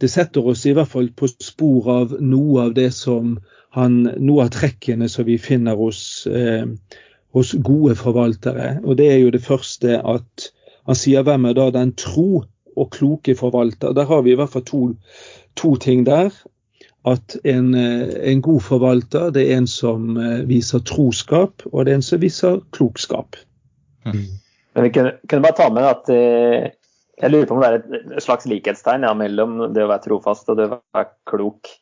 det 0.00 0.10
setter 0.12 0.44
oss 0.52 0.66
i 0.68 0.74
hvert 0.76 0.90
fall 0.90 1.08
på 1.16 1.28
spor 1.32 1.88
av 1.94 2.12
noe 2.20 2.66
av 2.66 2.74
det 2.76 2.90
som 2.96 3.38
han, 3.76 4.02
noe 4.18 4.46
av 4.46 4.52
trekkene 4.52 5.08
som 5.12 5.28
vi 5.28 5.38
finner 5.40 5.78
hos, 5.80 6.26
eh, 6.26 6.66
hos 7.36 7.52
gode 7.64 7.94
forvaltere. 7.98 8.78
Og 8.84 8.98
det 8.98 9.10
er 9.12 9.20
jo 9.22 9.34
det 9.34 9.42
første 9.44 10.00
at 10.00 10.50
han 10.88 10.98
sier 10.98 11.22
hvem 11.26 11.46
er 11.50 11.58
da 11.58 11.68
den 11.74 11.92
tro 11.98 12.42
og 12.76 12.90
kloke 12.94 13.34
forvalter. 13.36 13.92
Der 13.94 14.08
har 14.08 14.22
vi 14.26 14.32
i 14.32 14.38
hvert 14.38 14.52
fall 14.52 14.64
to, 14.66 14.80
to 15.56 15.74
ting 15.76 16.06
der. 16.06 16.32
At 17.08 17.36
en, 17.48 17.74
eh, 17.74 18.32
en, 18.32 18.42
god 18.42 18.60
forvalter 18.60 19.30
det 19.32 19.46
er 19.46 19.56
en 19.56 19.66
som 19.70 20.18
eh, 20.20 20.42
viser 20.48 20.82
troskap, 20.84 21.64
og 21.72 21.86
det 21.86 21.92
er 21.92 22.00
en 22.00 22.04
som 22.04 22.20
viser 22.20 22.60
klokskap. 22.76 23.38
Mm. 24.04 24.26
Men 24.74 24.84
vi 24.84 24.90
kunne, 24.92 25.14
kunne, 25.28 25.42
bare 25.42 25.56
ta 25.56 25.68
med 25.72 25.88
at 25.88 26.10
eh, 26.12 26.66
jeg 27.20 27.32
lurer 27.32 27.48
på 27.48 27.56
om 27.56 27.62
det 27.62 27.70
er 27.70 27.78
et 28.18 28.24
slags 28.24 28.46
likhetstegn 28.48 29.06
ja, 29.08 29.14
mellom 29.16 29.72
det 29.74 29.84
å 29.84 29.88
være 29.90 30.04
trofast 30.10 30.52
og 30.52 30.60
det 30.60 30.68
å 30.68 30.76
være 30.76 31.08
klok. 31.28 31.72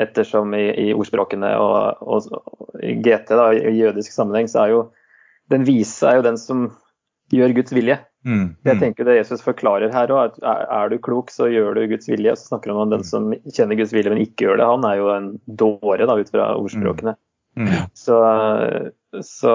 Ettersom 0.00 0.54
i, 0.58 0.64
i 0.86 0.86
ordspråkene 0.94 1.52
og, 1.62 2.00
og, 2.02 2.24
i 2.82 2.96
GT, 2.98 3.30
da, 3.30 3.50
i 3.54 3.76
jødisk 3.78 4.10
sammenheng, 4.10 4.48
så 4.50 4.64
er 4.64 4.72
jo 4.72 4.80
den 5.52 5.66
vise 5.68 6.08
er 6.08 6.18
jo 6.18 6.24
den 6.24 6.38
som 6.40 6.64
gjør 7.32 7.54
Guds 7.56 7.74
vilje. 7.74 7.98
Mm, 8.24 8.38
mm. 8.40 8.48
Jeg 8.64 8.80
tenker 8.80 9.04
Det 9.04 9.18
Jesus 9.18 9.44
forklarer 9.44 9.92
her 9.92 10.12
òg, 10.12 10.32
at 10.32 10.64
er, 10.64 10.88
du 10.88 10.98
klok, 11.02 11.30
så 11.32 11.48
gjør 11.52 11.76
du 11.76 11.84
Guds 11.92 12.08
vilje. 12.08 12.34
Så 12.38 12.50
snakker 12.50 12.72
han 12.72 12.86
om 12.86 12.94
den 12.94 13.04
som 13.06 13.30
kjenner 13.44 13.78
Guds 13.78 13.92
vilje, 13.94 14.12
men 14.12 14.24
ikke 14.24 14.48
gjør 14.48 14.60
det. 14.60 14.68
Han 14.72 14.88
er 14.88 14.98
jo 15.00 15.12
en 15.12 15.30
dåre, 15.46 16.08
da, 16.08 16.16
ut 16.16 16.32
fra 16.32 16.50
ordspråkene. 16.56 17.16
Mm. 17.54 17.68
mm. 17.68 17.86
Så, 17.94 18.18
så, 19.22 19.54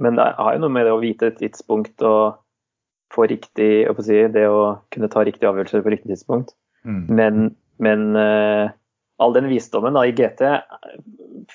men 0.00 0.18
det 0.18 0.30
har 0.38 0.56
jo 0.56 0.62
noe 0.62 0.72
med 0.72 0.86
det 0.88 0.94
å 0.94 1.02
vite 1.02 1.32
et 1.32 1.40
tidspunkt 1.42 2.04
og 2.06 2.38
få 3.12 3.26
riktig 3.30 3.86
å 3.90 3.94
si, 4.02 4.22
Det 4.32 4.46
å 4.50 4.78
kunne 4.94 5.10
ta 5.12 5.22
riktige 5.26 5.50
avgjørelser 5.50 5.84
på 5.84 5.94
riktig 5.94 6.14
tidspunkt. 6.14 6.54
Mm. 6.86 7.02
Men, 7.18 7.48
men 7.82 8.08
uh, 8.14 8.70
all 9.16 9.32
den 9.32 9.48
visdommen 9.48 9.96
da, 9.96 10.04
i 10.06 10.12
GT 10.12 10.42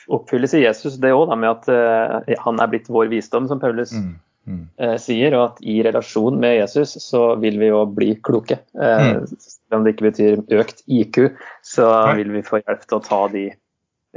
oppfylles 0.07 0.53
i 0.57 0.63
Jesus, 0.65 0.97
det 1.01 1.13
òg, 1.13 1.31
med 1.37 1.49
at 1.51 1.69
uh, 1.71 2.35
han 2.45 2.61
er 2.61 2.69
blitt 2.71 2.89
vår 2.91 3.11
visdom, 3.11 3.47
som 3.49 3.61
Paulus 3.61 3.93
mm. 3.93 4.11
Mm. 4.49 4.61
Uh, 4.81 4.95
sier, 5.01 5.35
og 5.37 5.43
at 5.45 5.61
i 5.61 5.77
relasjon 5.85 6.39
med 6.41 6.57
Jesus 6.57 6.95
så 7.03 7.35
vil 7.41 7.59
vi 7.61 7.69
jo 7.69 7.83
bli 7.89 8.13
kloke. 8.25 8.61
Uh, 8.77 9.21
mm. 9.21 9.41
Selv 9.45 9.79
om 9.79 9.85
det 9.85 9.95
ikke 9.95 10.09
betyr 10.09 10.61
økt 10.61 10.83
IQ, 10.87 11.23
så 11.65 11.89
Nei. 11.91 12.21
vil 12.21 12.35
vi 12.37 12.45
få 12.47 12.61
hjelp 12.63 12.85
til 12.87 12.97
å 12.97 13.03
ta 13.05 13.23
de 13.33 13.47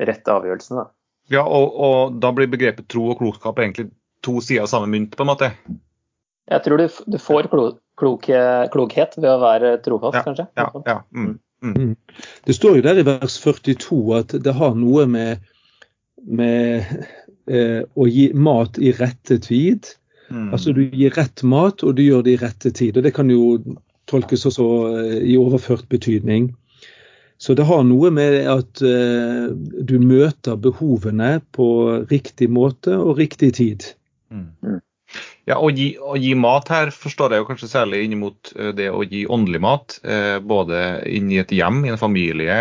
rette 0.08 0.36
avgjørelsene. 0.38 0.84
Da. 0.84 0.90
Ja, 1.38 1.44
og, 1.44 1.76
og, 1.80 2.18
da 2.20 2.32
blir 2.36 2.50
begrepet 2.52 2.88
tro 2.92 3.08
og 3.12 3.20
klokskap 3.20 3.60
egentlig 3.62 3.90
to 4.24 4.40
sider 4.44 4.64
av 4.64 4.72
samme 4.72 4.90
mynt, 4.92 5.14
på 5.16 5.24
en 5.24 5.32
måte? 5.32 5.52
Jeg 6.50 6.64
tror 6.64 6.80
du, 6.80 6.88
du 7.08 7.16
får 7.20 7.48
klo, 7.52 7.70
klok, 8.00 8.26
klokhet 8.72 9.16
ved 9.16 9.30
å 9.30 9.40
være 9.40 9.78
trofast, 9.84 10.18
ja, 10.18 10.24
kanskje. 10.26 10.46
Ja, 10.60 10.66
ja. 10.84 10.96
Mm. 11.16 11.38
Mm. 11.64 11.75
mm. 11.75 12.23
Det 12.47 12.54
står 12.54 12.78
jo 12.78 12.87
der 12.87 13.00
i 13.00 13.09
vers 13.09 13.40
42 13.40 14.00
at 14.21 14.38
det 14.44 14.54
har 14.54 14.76
noe 14.78 15.09
med, 15.11 15.44
med 16.23 16.85
eh, 17.49 17.83
å 17.83 18.09
gi 18.11 18.28
mat 18.37 18.78
i 18.78 18.92
rette 18.94 19.40
tid 19.42 19.94
Mm. 20.30 20.52
Altså 20.52 20.73
du 20.73 20.83
gir 20.88 21.14
rett 21.14 21.42
mat, 21.42 21.83
og 21.85 21.97
du 21.97 22.04
gjør 22.04 22.25
det 22.25 22.37
i 22.37 22.42
rette 22.42 22.73
tid. 22.75 22.97
og 22.97 23.04
Det 23.06 23.14
kan 23.14 23.30
jo 23.30 23.59
tolkes 24.11 24.47
også 24.49 24.68
eh, 24.99 25.18
i 25.33 25.37
overført 25.40 25.88
betydning. 25.88 26.52
Så 27.38 27.56
det 27.59 27.66
har 27.66 27.83
noe 27.85 28.11
med 28.14 28.38
at 28.49 28.83
eh, 28.85 29.50
du 29.85 29.99
møter 30.00 30.56
behovene 30.56 31.38
på 31.52 31.68
riktig 32.11 32.49
måte 32.50 32.97
og 32.97 33.18
riktig 33.21 33.54
tid. 33.59 33.88
Mm. 34.30 34.80
Ja, 35.48 35.58
å 35.60 35.68
gi, 35.68 35.90
å 36.00 36.14
gi, 36.16 36.32
mat 36.40 36.70
her 36.72 36.92
forstår 36.94 37.34
jeg 37.34 37.42
jo 37.42 37.48
kanskje 37.50 37.68
særlig 37.68 38.04
inn 38.06 38.16
mot 38.22 38.52
eh, 38.56 38.72
det 38.76 38.88
å 38.88 39.02
gi 39.04 39.26
åndelig 39.28 39.60
mat. 39.60 39.98
Eh, 40.00 40.38
både 40.40 40.78
inn 41.10 41.28
i 41.32 41.40
et 41.42 41.52
hjem, 41.52 41.82
i 41.84 41.92
en 41.92 42.00
familie, 42.00 42.58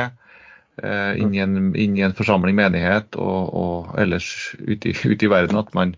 eh, 0.81 1.11
inn, 1.15 1.31
i 1.31 1.43
en, 1.43 1.71
inn, 1.71 1.95
i 1.95 2.03
en, 2.03 2.15
forsamling, 2.17 2.57
menighet 2.59 3.15
og, 3.15 3.53
og 3.55 3.93
ellers 4.03 4.27
ute 4.59 4.91
i, 4.91 4.97
ut 5.13 5.23
i 5.23 5.31
verden. 5.31 5.61
At 5.63 5.71
man 5.77 5.95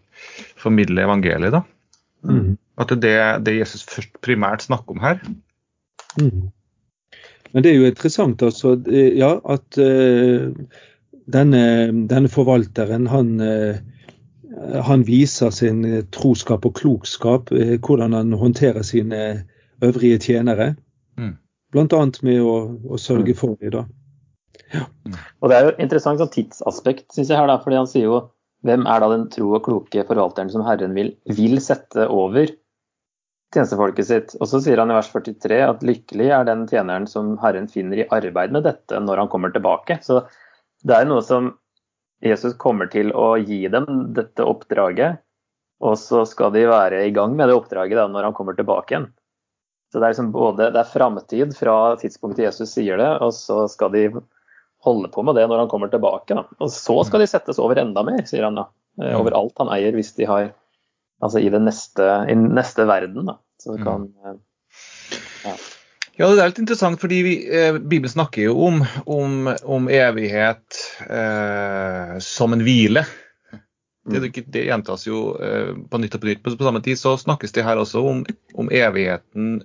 formidler 0.62 1.08
evangeliet. 1.08 1.58
da. 1.58 1.64
Mm. 2.26 2.54
At 2.82 2.94
det 3.02 3.16
er 3.18 3.42
det 3.42 3.58
Jesus 3.60 3.86
først 3.90 4.22
primært 4.26 4.66
snakker 4.66 4.98
om 4.98 5.02
her. 5.02 5.22
Mm. 6.20 6.52
Men 7.56 7.64
det 7.64 7.72
er 7.72 7.78
jo 7.80 7.88
interessant 7.88 8.42
altså, 8.44 8.74
ja, 8.92 9.38
at 9.48 9.78
uh, 9.80 10.50
denne, 11.32 11.62
denne, 12.12 12.32
forvalteren 12.32 13.08
han, 13.08 13.30
uh, 13.40 13.78
han, 14.86 15.04
viser 15.08 15.54
sin 15.56 15.84
troskap 16.16 16.66
og 16.68 16.76
klokskap, 16.80 17.52
uh, 17.52 17.76
hvordan 17.80 18.16
han 18.18 18.34
håndterer 18.34 18.86
sine 18.86 19.22
øvrige 19.86 20.20
tjenere. 20.30 20.74
Mm. 21.20 21.36
Bl.a. 21.76 22.02
med 22.26 22.42
å, 22.42 22.56
å, 22.88 23.00
sørge 23.02 23.34
mm. 23.36 23.40
for 23.40 23.58
dem. 23.60 23.74
da. 23.76 23.86
Ja. 24.74 24.86
Og 25.42 25.52
Det 25.52 25.58
er 25.58 25.68
jo 25.68 25.76
interessant 25.84 26.22
sånn 26.22 26.34
tidsaspekt, 26.34 27.10
syns 27.14 27.32
jeg 27.32 27.40
her, 27.40 27.50
da, 27.52 27.60
fordi 27.64 27.80
han 27.80 27.90
sier 27.90 28.08
jo 28.08 28.22
hvem 28.66 28.86
er 28.90 29.02
da 29.02 29.10
den 29.12 29.28
tro 29.34 29.52
og 29.54 29.66
kloke 29.68 30.06
forvalteren 30.08 30.50
som 30.50 30.64
Herren 30.66 30.96
vil, 30.98 31.12
vil 31.38 31.60
sette 31.62 32.08
over 32.10 32.50
tjenestefolket 33.54 34.08
sitt? 34.08 34.34
Og 34.40 34.50
så 34.50 34.62
sier 34.64 34.82
han 34.82 34.90
i 34.92 34.98
vers 34.98 35.12
43 35.14 35.60
at 35.68 35.86
lykkelig 35.86 36.32
er 36.34 36.48
den 36.48 36.66
tjeneren 36.72 37.06
som 37.10 37.36
Herren 37.44 37.70
finner 37.72 38.02
i 38.02 38.08
arbeid 38.16 38.56
med 38.56 38.66
dette 38.66 39.02
når 39.04 39.22
han 39.22 39.30
kommer 39.32 39.54
tilbake. 39.54 40.00
Så 40.06 40.24
det 40.86 40.98
er 40.98 41.10
noe 41.10 41.22
som 41.26 41.54
Jesus 42.26 42.56
kommer 42.62 42.90
til 42.92 43.12
å 43.16 43.36
gi 43.38 43.62
dem, 43.72 43.86
dette 44.18 44.46
oppdraget. 44.46 45.22
Og 45.84 45.98
så 46.00 46.24
skal 46.28 46.54
de 46.56 46.64
være 46.70 47.04
i 47.06 47.14
gang 47.14 47.36
med 47.36 47.52
det 47.52 47.58
oppdraget 47.58 48.00
da, 48.00 48.08
når 48.12 48.30
han 48.30 48.36
kommer 48.38 48.56
tilbake 48.58 48.94
igjen. 48.94 49.10
Så 49.92 50.00
det 50.00 50.08
er 50.08 50.16
liksom 50.16 50.32
både 50.34 50.72
det 50.74 50.82
er 50.82 50.92
framtid 50.92 51.54
fra 51.56 51.76
tidspunktet 52.00 52.48
Jesus 52.48 52.74
sier 52.74 53.00
det, 53.00 53.12
og 53.24 53.36
så 53.36 53.66
skal 53.72 53.94
de 53.94 54.08
holde 54.86 55.10
på 55.14 55.24
med 55.26 55.38
det 55.38 55.46
når 55.50 55.64
han 55.64 55.72
kommer 55.72 55.92
tilbake. 55.92 56.36
Da. 56.36 56.46
Og 56.60 56.72
så 56.74 56.98
skal 57.08 57.24
de 57.24 57.30
settes 57.30 57.62
over 57.62 57.80
enda 57.82 58.04
mer, 58.08 58.24
sier 58.28 58.48
han 58.48 58.60
da. 58.60 58.70
Eh, 59.02 59.16
over 59.18 59.36
alt 59.38 59.58
han 59.62 59.72
eier, 59.76 59.96
hvis 59.96 60.16
de 60.20 60.30
har 60.30 60.54
Altså 61.24 61.40
i 61.40 61.48
den 61.48 61.64
neste, 61.64 62.04
i 62.28 62.34
neste 62.36 62.84
verden, 62.90 63.30
da. 63.30 63.38
Så 63.64 63.78
kan 63.80 64.10
mm. 64.12 64.42
Ja. 66.16 66.30
Det 66.32 66.40
er 66.40 66.52
litt 66.52 66.64
interessant, 66.64 67.00
fordi 67.02 67.20
vi, 67.26 67.36
eh, 67.52 67.76
Bibelen 67.76 68.12
snakker 68.12 68.48
jo 68.48 68.56
om, 68.68 68.82
om, 69.12 69.52
om 69.64 69.90
evighet 69.92 70.80
eh, 71.10 72.16
som 72.24 72.56
en 72.56 72.64
hvile. 72.64 73.06
Det, 74.06 74.22
det, 74.22 74.46
det 74.54 74.68
gjentas 74.68 75.08
jo 75.08 75.32
eh, 75.42 75.74
på 75.90 76.00
nytt 76.00 76.16
og 76.16 76.24
på 76.24 76.30
nytt. 76.30 76.44
På, 76.46 76.54
på 76.56 76.68
samme 76.68 76.84
tid 76.86 77.00
så 77.02 77.16
snakkes 77.20 77.56
det 77.56 77.66
her 77.66 77.82
også 77.82 78.04
om, 78.06 78.22
om, 78.54 78.70
evigheten 78.72 79.58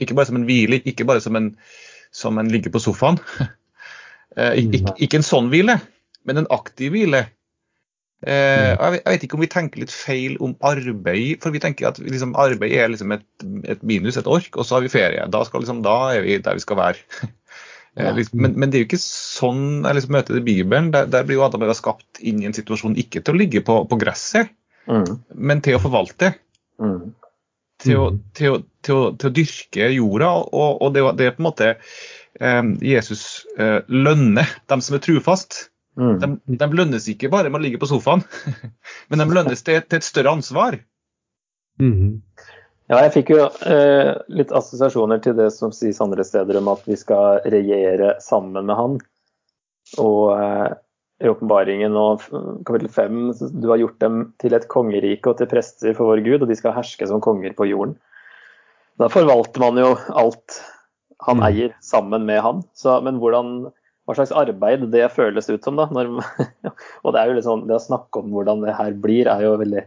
ikke 0.00 0.16
bare 0.16 0.26
som 0.26 0.40
en 0.40 0.46
hvile, 0.48 0.80
ikke 0.82 1.06
bare 1.06 1.22
som 1.22 1.36
en, 1.38 1.52
som 2.10 2.40
en 2.40 2.50
ligger 2.50 2.74
på 2.74 2.82
sofaen, 2.82 3.20
Eh, 4.34 4.64
ikke, 4.64 4.94
ikke, 4.98 5.20
en 5.20 5.26
sånn 5.26 5.48
hvile, 5.52 5.76
men 6.26 6.40
en 6.40 6.48
aktiv 6.50 6.90
hvile. 6.94 7.20
Eh, 8.24 8.70
jeg 8.72 9.02
vet 9.04 9.24
ikke 9.26 9.36
om 9.36 9.42
vi 9.42 9.50
tenker 9.52 9.82
litt 9.82 9.92
feil 9.92 10.36
om 10.44 10.54
arbeid, 10.64 11.42
for 11.42 11.52
vi 11.52 11.60
tenker 11.60 11.90
at 11.90 11.98
liksom, 12.00 12.36
arbeid 12.40 12.72
er 12.72 12.92
liksom 12.92 13.12
et, 13.16 13.26
et, 13.68 13.82
minus, 13.84 14.16
et 14.20 14.30
ork, 14.30 14.54
og 14.56 14.64
så 14.64 14.78
har 14.78 14.84
vi 14.84 14.92
ferie. 14.92 15.26
Da, 15.32 15.42
liksom, 15.52 15.82
da 15.84 15.96
er 16.14 16.24
vi 16.24 16.38
der 16.42 16.60
vi 16.60 16.66
skal 16.66 16.80
være. 16.82 17.08
Ja. 17.94 18.08
liksom, 18.10 18.40
men, 18.42 18.56
men, 18.58 18.72
det 18.72 18.74
er 18.74 18.80
jo 18.82 18.86
ikke 18.88 18.98
sånn 18.98 19.84
jeg 19.86 19.94
liksom 19.94 20.16
møter 20.16 20.34
det 20.34 20.40
i 20.40 20.46
Bibelen. 20.48 20.88
Der, 20.90 21.04
der 21.06 21.22
blir 21.28 21.36
jo 21.36 21.44
Adam 21.46 21.62
Eva 21.62 21.76
skapt 21.78 22.18
inn 22.26 22.40
i 22.42 22.48
en 22.48 22.56
situasjon 22.56 22.96
ikke 22.98 23.20
til 23.22 23.36
å 23.36 23.38
ligge 23.38 23.60
på, 23.62 23.76
på 23.86 23.98
gresset, 24.00 24.50
mm. 24.90 25.12
men 25.38 25.62
til 25.62 25.78
å 25.78 25.82
forvalte. 25.84 26.32
Mm. 26.82 27.12
Til, 27.84 28.00
å, 28.00 28.08
til, 28.34 28.56
å, 28.56 28.58
til, 28.82 28.98
å, 28.98 29.12
til, 29.14 29.30
å, 29.30 29.34
dyrke 29.38 29.92
jorda. 29.94 30.32
Og, 30.42 30.82
og 30.82 30.90
det, 30.96 31.06
det, 31.20 31.28
er 31.28 31.36
på 31.38 31.44
en 31.44 31.46
måte 31.52 31.70
Eh, 32.40 32.62
Jesus 32.82 33.46
eh, 33.58 33.80
lønner 33.88 34.48
dem 34.70 34.82
som 34.82 34.96
er 34.96 35.02
trufast. 35.04 35.68
Mm. 35.94 36.16
De, 36.18 36.56
de, 36.58 36.68
lønnes 36.74 37.06
ikke 37.10 37.30
bare 37.30 37.50
med 37.52 37.60
å 37.60 37.64
ligge 37.64 37.80
på 37.82 37.88
sofaen, 37.90 38.24
men 39.08 39.22
de 39.22 39.28
lønnes 39.30 39.62
til, 39.62 39.80
til 39.86 40.00
et 40.00 40.06
større 40.06 40.34
ansvar. 40.34 40.78
Mm. 41.82 42.20
Ja, 42.90 42.98
jeg 43.06 43.12
fikk 43.14 43.32
jo 43.32 43.46
eh, 43.64 44.12
litt 44.28 44.52
assosiasjoner 44.52 45.22
til 45.24 45.36
det 45.38 45.48
som 45.54 45.72
sies 45.72 46.02
andre 46.04 46.26
steder 46.26 46.58
om 46.60 46.68
at 46.74 46.82
vi 46.88 46.98
skal 47.00 47.40
regjere 47.48 48.16
sammen 48.22 48.68
med 48.68 48.76
han. 48.76 48.98
Og 50.02 50.34
eh, 50.36 50.74
i 51.24 51.30
åpenbaringen 51.30 51.94
og 51.96 52.24
kapittel 52.66 52.90
5 52.92 53.20
du 53.62 53.70
har 53.70 53.80
gjort 53.80 54.00
dem 54.02 54.18
til 54.42 54.56
et 54.56 54.66
kongerike 54.68 55.30
og 55.30 55.38
til 55.38 55.48
prester 55.48 55.94
for 55.96 56.10
vår 56.10 56.24
Gud, 56.26 56.42
og 56.42 56.50
de 56.50 56.58
skal 56.58 56.76
herske 56.76 57.08
som 57.08 57.22
konger 57.24 57.54
på 57.56 57.68
jorden. 57.70 57.96
Da 59.00 59.08
forvalter 59.10 59.62
man 59.62 59.80
jo 59.80 59.94
alt 60.14 60.58
han 61.24 61.40
mm. 61.40 61.46
eier 61.48 61.72
sammen 61.82 62.26
med 62.28 62.42
han. 62.44 62.62
Så, 62.76 62.98
men 63.06 63.18
hvordan, 63.22 63.70
hva 64.04 64.16
slags 64.18 64.34
arbeid 64.36 64.86
det 64.92 65.06
føles 65.14 65.48
ut 65.48 65.64
som, 65.64 65.78
da. 65.80 65.88
Når, 65.92 66.12
og 67.04 67.14
det 67.14 67.20
er 67.20 67.30
jo 67.30 67.36
liksom, 67.38 67.66
det 67.68 67.78
å 67.78 67.82
snakke 67.82 68.20
om 68.20 68.32
hvordan 68.34 68.64
det 68.64 68.76
her 68.76 68.96
blir, 69.00 69.30
er 69.30 69.46
jo 69.46 69.56
veldig 69.60 69.84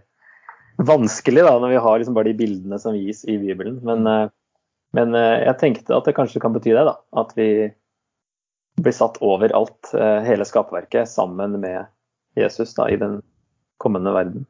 vanskelig 0.88 1.46
da, 1.46 1.56
når 1.62 1.74
vi 1.74 1.84
har 1.86 2.00
liksom 2.00 2.18
bare 2.18 2.32
de 2.32 2.38
bildene 2.38 2.80
som 2.82 2.98
gis 2.98 3.24
i 3.26 3.38
Bibelen. 3.42 3.80
Men, 3.86 4.06
mm. 4.06 4.14
eh, 4.14 4.34
men 4.98 5.18
eh, 5.18 5.44
jeg 5.46 5.60
tenkte 5.62 5.98
at 5.98 6.10
det 6.10 6.16
kanskje 6.18 6.42
kan 6.44 6.56
bety 6.56 6.74
det, 6.74 6.86
da. 6.90 6.98
At 7.18 7.34
vi 7.38 7.70
blir 8.78 8.94
satt 8.94 9.18
over 9.26 9.54
alt, 9.58 9.94
eh, 9.98 10.20
hele 10.26 10.46
skapverket, 10.46 11.10
sammen 11.10 11.58
med 11.62 11.90
Jesus 12.38 12.76
da, 12.78 12.90
i 12.90 13.00
den 13.00 13.20
kommende 13.82 14.14
verden. 14.14 14.46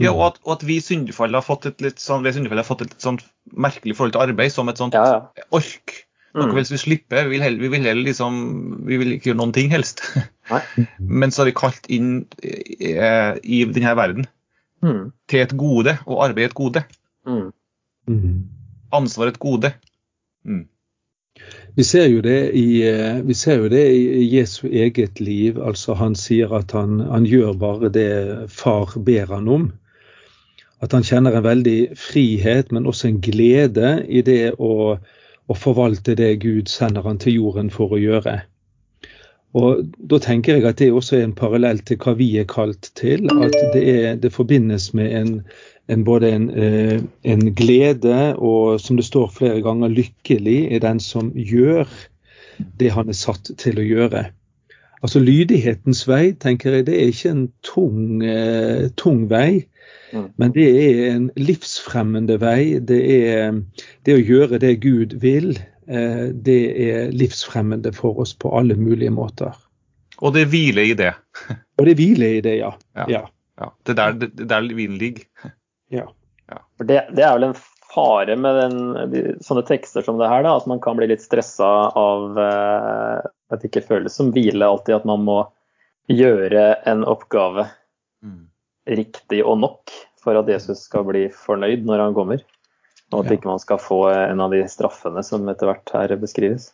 Ja, 0.00 0.12
og 0.12 0.22
at, 0.26 0.38
og 0.44 0.58
at 0.58 0.64
vi 0.66 0.76
syndefallet 0.82 1.38
har 1.38 1.46
fått 1.46 1.68
et 1.68 1.80
litt 1.84 2.00
sånn, 2.02 2.24
vi 2.24 2.32
har 2.32 2.66
fått 2.66 2.84
et 2.84 2.94
litt 2.94 3.04
sånn 3.04 3.20
merkelig 3.52 3.96
forhold 3.96 4.16
til 4.16 4.24
arbeid, 4.26 4.52
som 4.52 4.68
et 4.68 4.80
sånt 4.80 4.96
ja, 4.96 5.04
ja. 5.36 5.46
ork. 5.56 5.94
Noe 6.34 6.46
Mm. 6.46 6.54
vil 6.54 6.64
vi 6.70 6.78
slippe. 6.78 7.24
Vi 7.24 7.30
vil, 7.32 7.42
heller, 7.42 7.58
vi, 7.58 7.68
vil 7.72 7.82
heller 7.88 8.04
liksom, 8.06 8.36
vi 8.86 8.96
vil 9.00 9.12
ikke 9.16 9.30
gjøre 9.32 9.40
noen 9.40 9.52
ting, 9.56 9.70
helst. 9.72 10.02
Nei. 10.50 10.60
Men 11.22 11.30
så 11.34 11.42
er 11.42 11.50
vi 11.50 11.56
kalt 11.58 11.88
inn 11.90 12.26
eh, 12.42 13.34
i 13.42 13.64
denne 13.66 13.96
verden 13.98 14.26
Mm. 14.82 15.10
til 15.28 15.40
et 15.42 15.50
gode, 15.60 15.98
og 16.06 16.22
arbeid 16.24 16.46
et 16.48 16.54
gode. 16.56 16.80
Mm. 17.28 17.50
Mm. 18.08 18.36
Ansvar 18.96 19.28
et 19.28 19.38
gode. 19.38 19.74
Mm. 20.44 20.62
Vi 21.76 21.82
ser 21.84 22.06
jo 22.08 22.22
det 22.24 22.54
i, 22.56 22.82
eh, 22.88 23.20
vi 23.26 23.34
ser 23.36 23.58
jo 23.60 23.68
det 23.68 23.82
i 23.92 24.24
Jesu 24.38 24.68
eget 24.68 25.20
liv. 25.20 25.58
altså 25.62 25.94
Han 25.94 26.14
sier 26.14 26.52
at 26.56 26.72
han, 26.72 27.00
han 27.00 27.26
gjør 27.28 27.58
bare 27.58 27.90
det 27.92 28.50
far 28.50 28.94
ber 28.98 29.26
han 29.34 29.48
om. 29.48 29.72
At 30.80 30.92
han 30.96 31.02
kjenner 31.04 31.36
en 31.36 31.44
veldig 31.44 31.96
frihet, 31.98 32.72
men 32.72 32.86
også 32.88 33.08
en 33.10 33.20
glede 33.20 34.06
i 34.08 34.22
det 34.24 34.54
å, 34.58 34.96
å 35.50 35.56
forvalte 35.58 36.14
det 36.18 36.36
Gud 36.44 36.70
sender 36.70 37.06
han 37.06 37.18
til 37.18 37.40
jorden 37.40 37.70
for 37.74 37.96
å 37.96 38.00
gjøre. 38.00 38.40
Og 39.58 39.82
Da 40.10 40.20
tenker 40.22 40.56
jeg 40.56 40.66
at 40.68 40.78
det 40.78 40.92
også 40.94 41.18
er 41.18 41.24
en 41.26 41.34
parallell 41.34 41.80
til 41.82 41.98
hva 41.98 42.14
vi 42.14 42.28
er 42.38 42.46
kalt 42.46 42.92
til. 42.98 43.26
At 43.42 43.56
det, 43.74 43.82
er, 43.82 44.14
det 44.22 44.30
forbindes 44.32 44.92
med 44.94 45.10
en, 45.10 45.32
en 45.90 46.04
både 46.06 46.30
en, 46.30 46.46
eh, 46.54 47.00
en 47.26 47.48
glede 47.58 48.36
og, 48.36 48.78
som 48.80 49.00
det 49.00 49.08
står 49.08 49.32
flere 49.34 49.62
ganger, 49.66 49.90
lykkelig 49.90 50.60
er 50.70 50.84
den 50.86 51.02
som 51.02 51.32
gjør 51.34 51.88
det 52.78 52.92
han 52.94 53.10
er 53.10 53.18
satt 53.18 53.50
til 53.58 53.80
å 53.80 53.86
gjøre. 53.86 54.28
Altså 55.00 55.20
Lydighetens 55.22 56.02
vei 56.08 56.32
tenker 56.36 56.76
jeg, 56.76 56.86
det 56.90 56.96
er 57.00 57.08
ikke 57.12 57.30
en 57.32 57.46
tung, 57.64 58.22
eh, 58.22 58.88
tung 59.00 59.28
vei, 59.30 59.66
Mm. 60.12 60.24
men 60.42 60.50
det 60.52 60.64
er 60.66 61.10
en 61.14 61.26
livsfremmende 61.38 62.34
vei. 62.42 62.80
Det 62.82 62.98
er 63.14 63.52
det 64.04 64.14
å 64.16 64.22
gjøre 64.26 64.58
det 64.58 64.80
Gud 64.82 65.12
vil. 65.22 65.52
eh, 65.86 66.32
Det 66.34 66.56
er 66.82 67.12
livsfremmende 67.12 67.92
for 67.94 68.18
oss 68.18 68.34
på 68.34 68.50
alle 68.58 68.74
mulige 68.74 69.10
måter. 69.14 69.54
Og 70.20 70.34
det 70.34 70.48
hviler 70.50 70.82
i 70.82 70.94
det. 70.94 71.14
Og 71.78 71.86
det 71.86 71.94
hviler 71.96 72.38
i 72.38 72.40
det, 72.40 72.56
ja. 72.58 72.72
Ja. 72.96 73.06
ja. 73.08 73.22
Ja, 73.60 73.68
det 73.86 73.92
er 73.92 74.00
der, 74.02 74.12
det, 74.18 74.40
er 74.40 74.46
der 74.46 74.74
vinen 74.74 74.98
ligger. 74.98 75.24
ja. 75.90 76.06
For 76.76 76.84
det, 76.84 77.04
det 77.14 77.22
er 77.24 77.34
vel 77.38 77.50
en 77.52 77.58
fare 77.94 78.36
med 78.36 78.54
den, 78.60 79.10
de, 79.12 79.22
sånne 79.46 79.62
tekster 79.66 80.02
som 80.02 80.18
det 80.18 80.28
her, 80.30 80.42
da, 80.42 80.56
at 80.56 80.66
man 80.66 80.80
kan 80.82 80.96
bli 80.98 81.06
litt 81.10 81.22
stressa 81.22 81.70
av 81.94 82.38
eh, 82.38 83.30
at 83.50 83.60
det 83.62 83.70
ikke 83.70 83.86
føles 83.88 84.14
som 84.16 84.32
hvile 84.34 84.62
alltid, 84.66 84.94
at 85.00 85.04
man 85.08 85.24
må 85.26 85.40
gjøre 86.10 86.76
en 86.90 87.04
oppgave 87.08 87.68
Mm. 88.22 88.48
riktig 88.86 89.38
og 89.46 89.58
nok 89.62 89.90
for 90.20 90.36
at 90.36 90.48
Jesus 90.48 90.82
skal 90.84 91.04
bli 91.08 91.28
fornøyd 91.32 91.86
når 91.88 92.02
han 92.04 92.14
kommer. 92.14 92.42
Og 93.12 93.24
at 93.24 93.30
Ja. 93.30 93.36
ikke 93.38 93.48
man 93.48 93.58
skal 93.58 93.78
få 93.78 94.00
en 94.12 94.40
av 94.40 94.50
de 94.52 94.60
straffene 94.68 95.22
som 95.24 95.48
etter 95.48 95.66
hvert 95.66 95.88
her 95.94 96.16
beskrives. 96.16 96.72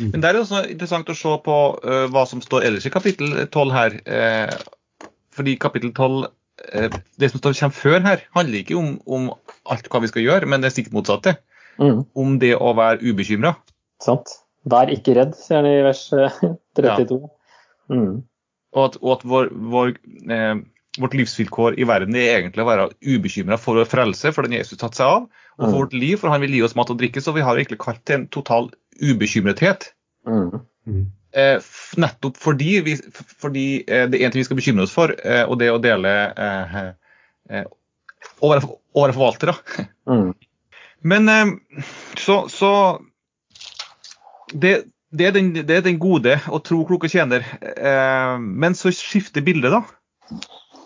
Men 0.00 0.20
det 0.22 0.30
er 0.30 0.38
også 0.38 0.62
interessant 0.70 1.08
å 1.10 1.16
se 1.18 1.32
på 1.44 1.56
uh, 1.84 2.06
hva 2.08 2.22
som 2.26 2.40
står 2.40 2.62
ellers 2.64 2.86
i 2.86 2.90
kapittel 2.94 3.46
12 3.50 3.72
her. 3.72 3.98
Uh, 4.06 4.54
fordi 5.34 5.56
kapittel 5.58 5.90
12, 5.92 6.28
uh, 6.74 6.88
det 7.18 7.30
som 7.30 7.40
står 7.42 7.58
kommer 7.58 7.74
før 7.74 8.00
her, 8.06 8.22
handler 8.34 8.62
ikke 8.62 8.78
om, 8.78 9.00
om 9.06 9.26
alt 9.66 9.88
hva 9.90 10.00
vi 10.00 10.06
skal 10.08 10.22
gjøre, 10.22 10.46
men 10.46 10.60
det 10.62 10.70
er 10.70 10.76
stikk 10.78 10.92
motsatte. 10.94 11.36
Mm, 11.78 12.04
Om 12.14 12.38
det 12.38 12.54
å 12.54 12.70
være 12.76 13.02
ubekymra. 13.02 13.56
sant? 14.00 14.30
Vær 14.64 14.92
ikke 14.92 15.14
redd, 15.18 15.34
sier 15.36 15.60
han 15.60 15.68
i 15.68 15.82
vers 15.84 16.04
eh, 16.16 16.38
32. 16.78 17.18
Mm, 17.92 18.22
Og 18.74 18.84
at, 18.88 18.96
og 19.02 19.10
at 19.18 19.24
vår, 19.28 19.50
vår, 19.74 19.90
eh, 20.32 20.54
vårt 21.02 21.16
livsvilkår 21.18 21.76
i 21.78 21.86
verden 21.88 22.16
er 22.16 22.38
egentlig 22.38 22.64
å 22.64 22.68
være 22.70 22.86
ubekymra 23.04 23.58
for 23.60 23.78
å 23.82 23.84
frelse, 23.88 24.32
for 24.32 24.46
den 24.46 24.56
Jesus 24.56 24.80
tatt 24.80 24.96
seg 24.98 25.06
av, 25.06 25.26
og 25.58 25.66
for 25.66 25.74
Mm. 25.74 25.80
vårt 25.80 25.92
liv, 25.94 26.16
for 26.18 26.32
han 26.32 26.40
vil 26.42 26.50
gi 26.56 26.62
oss 26.66 26.74
mat 26.74 26.90
og 26.90 26.98
drikke. 26.98 27.20
Så 27.22 27.34
vi 27.36 27.44
har 27.44 27.54
egentlig 27.60 27.78
kalt 27.84 28.00
til 28.04 28.16
en 28.22 28.26
total 28.28 28.70
ubekymrethet. 29.00 29.92
mm, 30.26 30.60
Mm. 30.86 31.04
Eh, 31.34 31.58
nettopp 31.96 32.36
fordi, 32.36 32.80
vi, 32.84 32.92
fordi 33.40 33.84
eh, 33.88 34.04
det 34.06 34.20
er 34.20 34.26
en 34.26 34.32
ting 34.34 34.42
vi 34.42 34.44
skal 34.44 34.58
bekymre 34.58 34.84
oss 34.84 34.92
for, 34.94 35.10
eh, 35.24 35.42
og 35.48 35.58
det 35.58 35.70
å 35.72 35.80
dele 35.82 36.10
eh, 36.36 36.74
eh, 37.50 37.64
å, 38.40 38.50
være, 38.52 38.68
å 38.94 39.02
være 39.06 39.16
forvaltere. 39.16 39.54
mm, 40.06 40.34
Men 41.02 41.28
eh, 41.32 41.54
så, 42.20 42.44
så 42.52 42.70
det, 44.54 44.74
det, 45.10 45.26
er 45.28 45.36
den, 45.36 45.52
det 45.54 45.76
er 45.76 45.84
den 45.84 46.00
gode 46.02 46.38
og 46.48 46.62
tro 46.66 46.82
kloke 46.88 47.10
tjener. 47.10 47.44
Eh, 47.60 48.34
men 48.38 48.76
så 48.78 48.92
skifter 48.94 49.44
bildet, 49.44 49.74
da. 49.74 49.82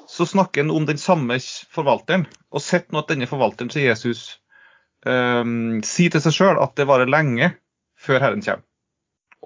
Så 0.09 0.27
snakker 0.27 0.65
en 0.65 0.75
om 0.75 0.87
den 0.89 0.99
samme 0.99 1.37
forvalteren, 1.75 2.27
og 2.51 2.65
sett 2.65 2.89
nå 2.93 3.03
at 3.03 3.13
denne 3.13 3.29
forvalteren 3.31 3.71
til 3.73 3.87
Jesus 3.87 4.41
eh, 5.07 5.45
sier 5.87 6.15
til 6.15 6.25
seg 6.25 6.39
sjøl 6.41 6.63
at 6.63 6.75
det 6.81 6.89
varer 6.89 7.11
lenge 7.11 7.53
før 8.01 8.25
Herren 8.25 8.45
kommer. 8.45 8.65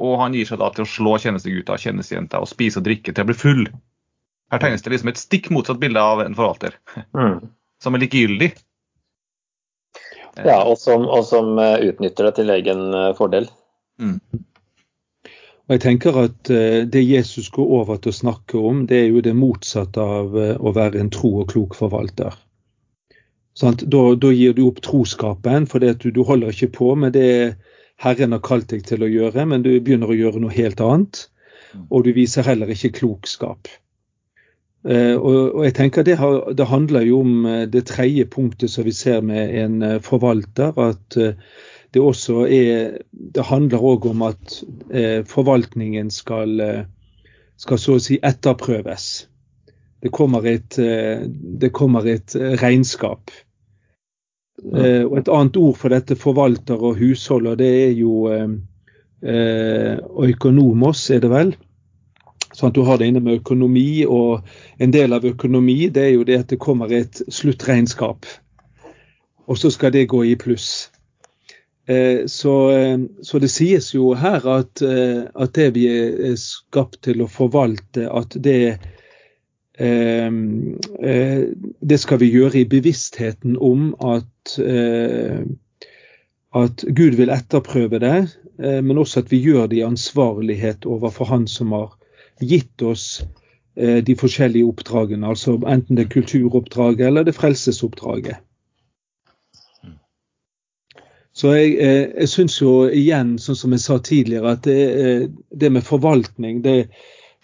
Og 0.01 0.17
han 0.23 0.33
gir 0.33 0.49
seg 0.49 0.61
da 0.63 0.71
til 0.73 0.87
å 0.87 0.89
slå 0.89 1.19
tjenestegutter 1.21 1.77
og 1.77 1.83
tjenestejenter 1.83 2.41
og 2.41 2.49
spise 2.49 2.81
og 2.81 2.87
drikke 2.87 3.13
til 3.13 3.27
å 3.27 3.29
bli 3.29 3.37
full. 3.37 3.67
Her 4.53 4.61
tegnes 4.61 4.85
det 4.85 4.93
liksom 4.93 5.11
et 5.13 5.21
stikk 5.21 5.51
motsatt 5.53 5.81
bilde 5.81 6.01
av 6.01 6.23
en 6.25 6.37
forvalter, 6.37 6.79
mm. 7.17 7.43
som 7.81 7.97
er 7.97 8.03
likegyldig. 8.05 8.53
Ja, 10.41 10.63
og 10.65 10.79
som, 10.81 11.05
og 11.05 11.27
som 11.29 11.59
eh, 11.61 11.91
utnytter 11.91 12.29
det 12.29 12.37
til 12.39 12.53
egen 12.55 12.87
eh, 12.97 13.11
fordel. 14.03 14.47
Og 15.63 15.77
jeg 15.77 15.83
tenker 15.85 16.17
at 16.19 16.51
eh, 16.51 16.85
Det 16.91 17.01
Jesus 17.01 17.51
går 17.55 17.69
over 17.81 18.01
til 18.03 18.13
å 18.13 18.19
snakke 18.19 18.59
om, 18.59 18.87
det 18.87 18.99
er 18.99 19.11
jo 19.13 19.23
det 19.25 19.35
motsatte 19.39 20.03
av 20.03 20.35
eh, 20.37 20.57
å 20.59 20.73
være 20.75 21.01
en 21.01 21.13
tro 21.15 21.31
og 21.43 21.53
klok 21.53 21.77
forvalter. 21.79 22.35
Sant? 23.55 23.85
Da, 23.87 24.03
da 24.17 24.33
gir 24.33 24.57
du 24.57 24.65
opp 24.67 24.81
troskapen, 24.85 25.69
for 25.71 25.81
du, 25.81 26.11
du 26.11 26.23
holder 26.29 26.53
ikke 26.53 26.73
på 26.79 26.95
med 26.99 27.15
det 27.17 27.57
Herren 28.03 28.35
har 28.35 28.43
kalt 28.43 28.73
deg 28.73 28.83
til 28.89 29.05
å 29.05 29.11
gjøre, 29.11 29.45
men 29.47 29.63
du 29.63 29.71
begynner 29.79 30.11
å 30.11 30.19
gjøre 30.19 30.43
noe 30.43 30.53
helt 30.53 30.81
annet. 30.83 31.27
Og 31.89 32.05
du 32.05 32.13
viser 32.17 32.45
heller 32.45 32.69
ikke 32.73 32.93
klokskap. 32.99 33.71
Eh, 34.83 35.15
og, 35.15 35.55
og 35.55 35.65
jeg 35.65 35.77
tenker 35.79 36.05
det, 36.05 36.17
har, 36.19 36.51
det 36.59 36.67
handler 36.67 37.07
jo 37.07 37.21
om 37.23 37.47
eh, 37.47 37.67
det 37.71 37.87
tredje 37.93 38.27
punktet 38.27 38.73
som 38.73 38.85
vi 38.85 38.93
ser 38.97 39.23
med 39.23 39.55
en 39.63 40.01
forvalter. 40.03 40.75
at 40.75 41.17
eh, 41.17 41.39
det 41.93 42.01
også 42.01 42.47
er 42.49 42.99
Det 43.13 43.45
handler 43.45 43.79
òg 43.79 44.07
om 44.11 44.23
at 44.23 44.65
eh, 44.91 45.25
forvaltningen 45.29 46.11
skal, 46.11 46.61
eh, 46.61 46.85
skal 47.57 47.79
så 47.79 47.97
å 47.97 48.03
si 48.03 48.19
etterprøves. 48.23 49.27
Det 50.03 50.11
kommer 50.13 50.47
et, 50.47 50.79
eh, 50.79 51.27
det 51.61 51.73
kommer 51.73 52.07
et 52.07 52.35
regnskap. 52.35 53.31
Eh, 54.63 55.05
og 55.05 55.19
Et 55.19 55.29
annet 55.29 55.57
ord 55.57 55.77
for 55.77 55.89
dette 55.89 56.17
forvalter 56.17 56.79
og 56.79 56.99
husholder, 56.99 57.55
det 57.57 57.71
er 57.87 57.93
jo 57.99 58.29
eh, 58.31 59.99
økonomos, 60.29 61.11
er 61.11 61.21
det 61.21 61.31
vel? 61.31 61.55
Sånn 62.53 62.69
at 62.69 62.75
Du 62.75 62.83
har 62.85 62.99
det 62.99 63.09
inne 63.09 63.23
med 63.25 63.41
økonomi, 63.41 64.05
og 64.05 64.45
en 64.79 64.93
del 64.93 65.13
av 65.13 65.25
økonomi 65.25 65.89
det 65.89 66.03
er 66.03 66.13
jo 66.17 66.25
det 66.29 66.39
at 66.39 66.51
det 66.53 66.61
kommer 66.61 66.93
et 66.93 67.23
sluttregnskap. 67.33 68.27
Og 69.49 69.59
så 69.59 69.71
skal 69.71 69.93
det 69.93 70.09
gå 70.09 70.25
i 70.25 70.37
pluss. 70.37 70.91
Eh, 71.87 72.27
Så, 72.27 72.71
eh, 72.71 72.99
så 73.23 73.39
det 73.39 73.51
sies 73.51 73.95
jo 73.95 74.13
her 74.15 74.47
at, 74.49 74.83
eh, 74.83 75.25
at 75.35 75.55
det 75.55 75.73
vi 75.75 75.87
er 75.91 76.37
skapt 76.39 77.03
til 77.03 77.23
å 77.23 77.31
forvalte, 77.31 78.09
at 78.11 78.37
det 78.43 78.79
Det 81.83 81.99
skal 81.99 82.19
vi 82.21 82.29
gjøre 82.31 82.61
i 82.61 82.69
bevisstheten 82.69 83.57
om 83.57 83.95
at, 84.05 84.53
at 86.55 86.85
Gud 86.95 87.17
vil 87.19 87.33
etterprøve 87.33 87.99
det, 87.99 88.37
men 88.61 89.01
også 89.01 89.25
at 89.25 89.33
vi 89.33 89.41
gjør 89.43 89.67
det 89.73 89.79
i 89.81 89.87
ansvarlighet 89.87 90.87
overfor 90.87 91.25
Han 91.33 91.49
som 91.49 91.73
har 91.73 91.97
gitt 92.39 92.83
oss 92.83 93.25
de 93.75 94.15
forskjellige 94.15 94.69
oppdragene, 94.69 95.27
altså 95.27 95.57
enten 95.67 95.97
det 95.97 96.05
er 96.05 96.15
kulturoppdraget 96.21 97.07
eller 97.09 97.25
det 97.25 97.35
frelsesoppdraget. 97.35 98.37
Så 101.43 101.57
jeg, 101.57 101.73
eh, 101.83 102.05
jeg 102.23 102.31
syns 102.31 102.61
jo 102.61 102.73
igjen, 102.87 103.35
sånn 103.43 103.57
som 103.59 103.73
jeg 103.75 103.83
sa 103.83 103.97
tidligere, 103.99 104.53
at 104.55 104.63
det, 104.69 104.83
eh, 104.95 105.23
det 105.59 105.71
med 105.75 105.83
forvaltning 105.83 106.61
det, 106.63 106.77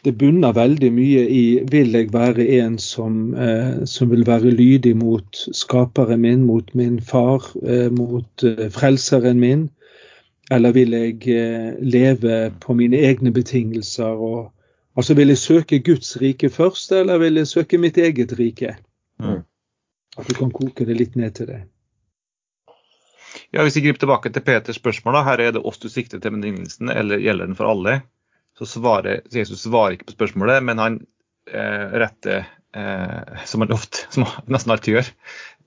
det 0.07 0.13
bunner 0.21 0.53
veldig 0.55 0.91
mye 0.95 1.25
i 1.35 1.41
vil 1.67 1.97
jeg 1.99 2.13
være 2.15 2.45
en 2.61 2.77
som, 2.79 3.35
eh, 3.35 3.81
som 3.91 4.13
vil 4.13 4.23
være 4.29 4.53
lydig 4.55 4.93
mot 5.01 5.41
skaperen 5.51 6.23
min, 6.23 6.45
mot 6.47 6.71
min 6.79 7.01
far, 7.01 7.43
mot 7.91 8.45
frelseren 8.71 9.41
min, 9.43 9.67
eller 10.55 10.73
vil 10.73 10.95
jeg 10.95 11.75
leve 11.83 12.37
på 12.63 12.77
mine 12.79 13.01
egne 13.09 13.33
betingelser? 13.35 14.15
Og, 14.15 14.53
altså 14.97 15.15
Vil 15.15 15.35
jeg 15.35 15.39
søke 15.43 15.81
Guds 15.83 16.21
rike 16.23 16.49
først, 16.49 16.93
eller 16.93 17.19
vil 17.19 17.43
jeg 17.43 17.51
søke 17.51 17.79
mitt 17.79 17.99
eget 17.99 18.39
rike? 18.39 18.77
Mm. 19.19 19.43
At 20.19 20.31
du 20.31 20.35
kan 20.35 20.55
koke 20.55 20.87
det 20.87 20.97
litt 20.97 21.17
ned 21.17 21.35
til 21.35 21.51
det. 21.51 21.61
Ja, 23.51 23.63
Hvis 23.65 23.79
vi 23.79 23.87
griper 23.87 24.03
tilbake 24.03 24.31
til 24.33 24.45
Peters 24.45 24.77
spørsmål, 24.77 25.17
da, 25.17 25.25
her 25.25 25.41
er 25.41 25.53
det 25.57 25.65
oss 25.65 25.81
du 25.81 25.89
sikter 25.89 26.21
til 26.21 26.35
med 26.35 26.45
lignelsen, 26.45 26.91
eller 26.93 27.23
gjelder 27.23 27.49
den 27.49 27.57
for 27.57 27.71
alle? 27.71 28.03
Så 28.59 28.69
svarer 28.69 29.23
Jesus 29.33 29.63
svarer 29.63 29.97
ikke 29.97 30.11
på 30.11 30.19
spørsmålet, 30.19 30.61
men 30.67 30.83
han 30.83 30.99
eh, 31.49 31.95
retter, 32.03 32.49
eh, 32.77 33.45
som 33.49 33.65
han 33.65 33.73
ofte, 33.73 34.05
som 34.13 34.27
han 34.29 34.53
nesten 34.53 34.75
alltid 34.75 34.99
gjør, 34.99 35.11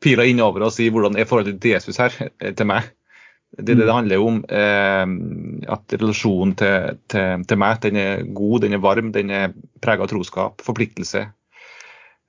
pila 0.03 0.25
innover 0.29 0.67
og 0.67 0.73
sier 0.75 0.93
hvordan 0.93 1.17
er 1.17 1.29
forholdet 1.29 1.61
til 1.63 1.73
Jesus 1.73 1.97
her, 2.01 2.13
eh, 2.37 2.53
til 2.53 2.69
meg. 2.69 2.91
Det 3.51 3.73
er 3.73 3.81
det 3.81 3.87
det 3.87 3.95
handler 3.95 4.23
om. 4.23 4.39
Eh, 4.47 5.67
at 5.75 5.95
relasjonen 5.97 6.53
til, 6.59 6.99
til, 7.11 7.45
til, 7.47 7.59
meg 7.59 7.81
den 7.83 7.99
er 7.99 8.25
god, 8.29 8.61
den 8.63 8.77
er 8.77 8.83
varm, 8.83 9.11
den 9.15 9.33
er 9.33 9.55
prega 9.83 10.05
av 10.05 10.11
troskap, 10.11 10.61
forpliktelse. 10.63 11.25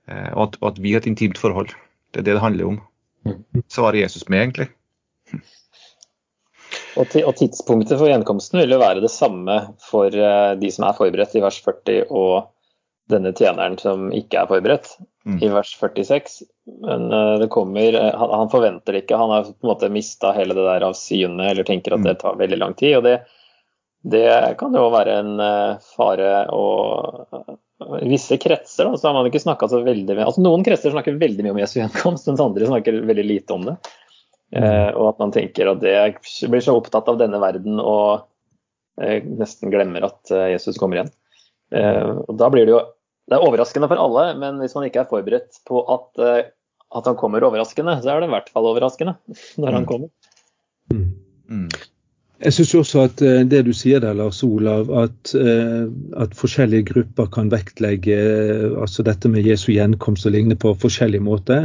Eh, 0.09 0.31
og, 0.33 0.47
at, 0.49 0.63
og, 0.63 0.71
at, 0.73 0.81
vi 0.83 0.97
har 0.97 1.05
et 1.05 1.11
intimt 1.13 1.39
forhold. 1.39 1.75
Det 2.13 2.23
er 2.23 2.31
det 2.31 2.39
det 2.39 2.45
handler 2.45 2.73
om. 2.73 2.81
Mm. 3.29 3.67
Svarer 3.71 4.01
Jesus 4.01 4.27
med, 4.29 4.47
egentlig. 4.47 4.73
Og, 6.99 7.15
og 7.25 7.37
tidspunktet 7.39 7.97
for 7.97 8.11
gjenkomsten 8.11 8.61
vil 8.61 8.75
jo 8.75 8.81
være 8.83 9.03
det 9.05 9.13
samme 9.13 9.59
for 9.83 10.13
uh, 10.13 10.53
de 10.59 10.73
som 10.73 10.87
er 10.89 10.99
forberedt 10.99 11.37
i 11.39 11.45
vers 11.45 11.59
40, 11.65 12.11
og 12.11 12.51
denne 13.13 13.33
tjeneren 13.37 13.79
som 13.81 14.11
ikke 14.15 14.43
er 14.43 14.51
forberedt 14.51 14.91
mm. 15.27 15.39
i 15.43 15.51
vers 15.53 15.73
46. 15.81 16.43
Men 16.85 17.09
uh, 17.13 17.39
det 17.43 17.51
kommer 17.55 17.97
uh, 17.97 18.11
han, 18.21 18.35
han, 18.43 18.53
forventer 18.53 18.97
det 18.97 19.05
ikke. 19.05 19.21
Han 19.21 19.33
har 19.33 19.49
på 19.49 19.57
en 19.57 19.73
måte 19.73 19.93
mista 19.93 20.35
hele 20.37 20.57
det 20.59 20.67
der 20.69 20.89
av 20.89 20.99
syne, 20.99 21.49
eller 21.51 21.69
tenker 21.69 21.97
at 21.97 22.05
det 22.05 22.19
mm. 22.19 22.23
tar 22.25 22.41
veldig 22.43 22.61
lang 22.61 22.77
tid. 22.79 22.99
og 23.01 23.09
det, 23.09 23.17
det 24.13 24.29
kan 24.61 24.75
jo 24.77 24.89
være 24.93 25.19
en 25.23 25.35
fare 25.95 26.31
og 26.53 27.59
visse 28.03 28.37
kretser 28.39 28.87
da, 28.87 28.97
så 28.99 29.09
har 29.09 29.15
man 29.15 29.29
ikke 29.29 29.41
snakka 29.43 29.69
så 29.71 29.81
veldig 29.83 30.15
mye 30.15 30.27
altså 30.27 30.43
Noen 30.45 30.65
kretser 30.67 30.93
snakker 30.95 31.19
veldig 31.19 31.45
mye 31.45 31.55
om 31.55 31.61
Jesu 31.63 31.79
gjenkomst, 31.81 32.29
mens 32.29 32.43
andre 32.43 32.69
snakker 32.69 33.01
veldig 33.09 33.25
lite 33.27 33.57
om 33.57 33.67
det. 33.67 33.77
Eh, 34.53 34.91
og 34.93 35.15
at 35.15 35.21
man 35.23 35.33
tenker 35.33 35.71
at 35.71 35.81
det 35.81 36.49
blir 36.53 36.61
så 36.65 36.75
opptatt 36.77 37.07
av 37.09 37.17
denne 37.21 37.39
verden 37.41 37.79
og 37.81 38.27
eh, 39.01 39.23
nesten 39.25 39.73
glemmer 39.73 40.05
at 40.11 40.33
eh, 40.33 40.51
Jesus 40.53 40.81
kommer 40.81 41.01
igjen. 41.01 41.13
og 41.73 42.35
da 42.37 42.51
blir 42.53 42.67
det 42.69 42.75
jo 42.75 42.81
Det 43.31 43.39
er 43.39 43.45
overraskende 43.47 43.89
for 43.89 43.97
alle, 43.97 44.35
men 44.37 44.59
hvis 44.61 44.75
man 44.77 44.85
ikke 44.85 45.05
er 45.05 45.09
forberedt 45.09 45.63
på 45.65 45.81
at, 45.95 46.21
at 46.21 47.07
han 47.09 47.17
kommer 47.17 47.45
overraskende, 47.47 47.95
så 48.03 48.11
er 48.11 48.21
det 48.21 48.29
i 48.29 48.33
hvert 48.35 48.51
fall 48.53 48.67
overraskende 48.69 49.15
når 49.63 49.79
han 49.79 49.87
mm. 49.87 49.89
kommer. 49.89 50.11
Mm. 50.93 51.07
Mm. 51.49 51.69
Jeg 52.43 52.57
syns 52.59 52.75
også 52.75 53.05
at 53.07 53.23
det 53.49 53.63
du 53.65 53.71
sier 53.73 54.03
der, 54.03 54.19
Lars 54.19 54.43
Olav, 54.45 54.91
at, 54.91 55.33
at, 55.39 56.35
forskjellige 56.37 56.91
grupper 56.91 57.31
kan 57.33 57.53
vektlegge 57.55 58.19
altså 58.75 59.07
dette 59.07 59.31
med 59.31 59.47
Jesu 59.47 59.71
gjenkomst 59.71 60.27
og 60.27 60.35
lignende 60.35 60.59
på 60.59 60.75
forskjellige 60.83 61.25
måte. 61.25 61.61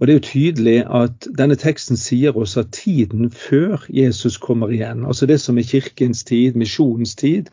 Og 0.00 0.06
Det 0.06 0.12
er 0.12 0.18
jo 0.18 0.20
tydelig 0.20 0.78
at 0.88 1.26
denne 1.38 1.56
teksten 1.60 1.96
sier 2.00 2.36
oss 2.36 2.56
at 2.56 2.72
tiden 2.72 3.30
før 3.30 3.84
Jesus 3.88 4.38
kommer 4.40 4.72
igjen, 4.72 5.04
altså 5.06 5.26
det 5.26 5.40
som 5.40 5.58
er 5.58 5.62
kirkens 5.68 6.24
tid, 6.24 6.56
misjonens 6.56 7.14
tid, 7.14 7.50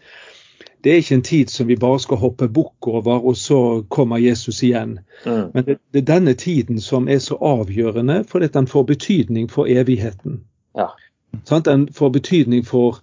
det 0.84 0.92
er 0.92 0.96
ikke 0.96 1.16
en 1.16 1.22
tid 1.22 1.48
som 1.48 1.68
vi 1.68 1.76
bare 1.76 2.00
skal 2.00 2.18
hoppe 2.18 2.48
bukk 2.48 2.88
over, 2.88 3.26
og 3.26 3.38
så 3.38 3.84
kommer 3.90 4.18
Jesus 4.18 4.64
igjen. 4.64 5.00
Mm. 5.26 5.50
Men 5.54 5.66
det, 5.66 5.78
det, 5.94 6.02
er 6.02 6.14
denne 6.14 6.34
tiden 6.34 6.80
som 6.82 7.10
er 7.10 7.20
så 7.20 7.36
avgjørende, 7.36 8.24
fordi 8.24 8.48
den 8.48 8.68
får 8.68 8.84
betydning 8.84 9.52
for 9.52 9.68
evigheten. 9.68 10.40
Ja. 10.78 10.88
Sånn, 11.44 11.66
den 11.66 11.88
får 11.94 12.10
betydning 12.10 12.64
for 12.66 13.02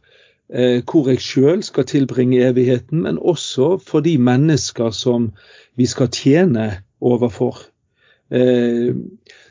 eh, 0.48 0.80
hvor 0.86 1.10
jeg 1.10 1.20
sjøl 1.20 1.62
skal 1.62 1.84
tilbringe 1.84 2.40
evigheten, 2.46 3.02
men 3.02 3.18
også 3.18 3.76
for 3.84 4.00
de 4.00 4.16
mennesker 4.18 4.90
som 4.90 5.32
vi 5.76 5.86
skal 5.86 6.08
tjene 6.08 6.70
overfor. 7.00 7.66
Eh, 8.34 8.94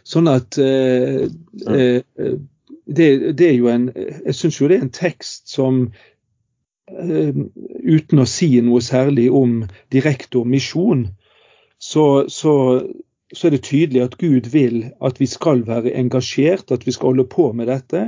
sånn 0.03 0.27
at 0.27 0.57
eh, 0.59 1.27
eh, 1.71 2.33
det, 2.83 3.07
det, 3.39 3.45
er 3.47 3.53
jo 3.55 3.69
en 3.71 3.85
Jeg 3.95 4.35
syns 4.35 4.57
jo 4.59 4.67
det 4.67 4.79
er 4.79 4.87
en 4.87 4.97
tekst 4.97 5.53
som 5.53 5.85
uten 6.93 8.19
å 8.19 8.25
si 8.27 8.49
noe 8.61 8.81
særlig 8.83 9.29
om 9.33 9.61
direkte 9.95 10.41
om 10.41 10.49
misjon, 10.51 11.05
så, 11.79 12.27
så, 12.27 12.53
så, 13.31 13.47
er 13.47 13.55
det 13.55 13.61
tydelig 13.65 14.01
at 14.03 14.17
Gud 14.19 14.49
vil 14.51 14.89
at 15.01 15.21
vi 15.21 15.29
skal 15.31 15.63
være 15.65 15.95
engasjert, 15.95 16.75
at 16.75 16.83
vi 16.85 16.93
skal 16.93 17.13
holde 17.13 17.25
på 17.31 17.47
med 17.55 17.71
dette 17.71 18.03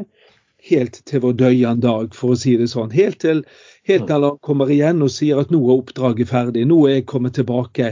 helt 0.70 1.00
til 1.06 1.22
vår 1.24 1.36
døyende 1.40 1.86
dag, 1.86 2.14
for 2.18 2.34
å 2.34 2.40
si 2.40 2.56
det 2.58 2.68
sånn. 2.72 2.94
Helt 2.96 3.20
til, 3.24 3.44
helt 3.90 4.08
til 4.10 4.26
han 4.26 4.40
kommer 4.46 4.72
igjen 4.74 5.04
og 5.06 5.14
sier 5.14 5.42
at 5.42 5.52
nå 5.54 5.60
er 5.68 5.82
oppdraget 5.82 6.32
ferdig. 6.32 6.66
Nå 6.70 6.80
er 6.88 7.00
jeg 7.00 7.10
kommet 7.12 7.36
tilbake 7.38 7.92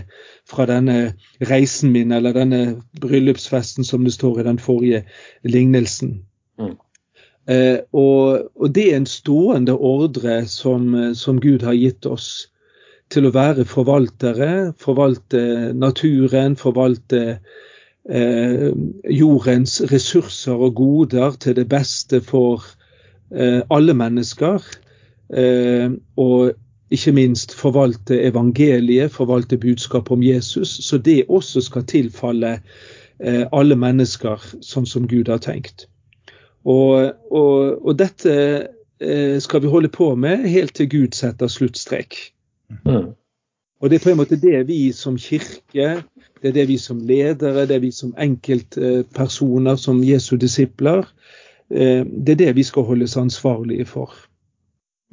fra 0.49 0.65
denne 0.69 1.13
reisen 1.51 1.93
min, 1.93 2.13
eller 2.15 2.36
denne 2.38 2.63
bryllupsfesten, 3.03 3.86
som 3.86 4.07
det 4.07 4.15
står 4.15 4.41
i 4.41 4.47
den 4.49 4.62
forrige 4.62 5.03
lignelsen. 5.45 6.17
Mm. 6.62 6.73
Eh, 7.51 7.79
og, 7.91 8.49
og, 8.55 8.67
det 8.73 8.88
er 8.89 9.01
en 9.01 9.09
stående 9.09 9.75
ordre 9.75 10.41
som, 10.47 11.13
som 11.17 11.41
Gud 11.43 11.65
har 11.67 11.75
gitt 11.77 12.07
oss 12.07 12.47
til 13.13 13.27
å 13.27 13.33
være 13.36 13.65
forvaltere, 13.69 14.73
forvalte 14.81 15.73
naturen, 15.77 16.55
forvalte 16.57 17.39
eh, 18.10 18.72
jordens 19.10 19.82
ressurser 19.92 20.54
og 20.54 20.76
goder 20.76 21.38
til 21.39 21.56
det 21.56 21.68
beste 21.70 22.22
for 22.22 22.66
eh, 23.32 23.62
alle 23.70 23.94
mennesker. 23.94 24.63
Eh, 25.34 25.92
og 26.18 26.54
ikke 26.94 27.12
minst 27.16 27.56
forvalte 27.58 28.20
evangeliet, 28.22 29.12
forvalte 29.12 29.58
budskap 29.58 30.12
om 30.12 30.24
Jesus, 30.24 30.70
så 30.86 30.98
det 30.98 31.26
også 31.30 31.62
skal 31.62 31.88
tilfalle 31.89 32.60
eh, 33.20 33.46
alle 33.52 33.76
mennesker 33.76 34.44
sånn 34.62 34.86
som 34.86 35.08
Gud 35.10 35.32
har 35.32 35.42
tenkt. 35.42 35.88
Og, 36.63 37.12
og, 37.32 37.82
og 37.82 37.98
dette 38.00 38.36
eh, 39.02 39.39
skal 39.42 39.63
vi 39.63 39.72
holde 39.74 39.89
på 39.92 40.13
med 40.16 40.46
helt 40.48 40.76
til 40.78 40.89
Gud 40.92 41.18
setter 41.18 41.50
sluttstrek. 41.52 42.20
Mm. 42.86 43.13
Og 43.84 43.91
Det 43.91 44.00
er 44.00 44.04
på 44.06 44.13
en 44.13 44.22
måte 44.22 44.39
det 44.39 44.62
vi 44.69 44.93
som 44.96 45.17
kirke 45.19 45.88
det 46.43 46.52
er 46.52 46.56
det 46.58 46.67
vi 46.67 46.76
som 46.80 47.00
ledere, 47.08 47.63
det 47.63 47.78
er 47.78 47.84
vi 47.86 47.89
som 47.96 48.12
enkeltpersoner, 48.19 49.78
som 49.80 50.02
Jesu 50.04 50.36
disipler. 50.36 51.06
Eh, 51.72 52.04
det 52.04 52.36
er 52.36 52.39
det 52.41 52.56
vi 52.58 52.65
skal 52.67 52.84
holdes 52.84 53.15
ansvarlige 53.19 53.86
for. 53.88 54.12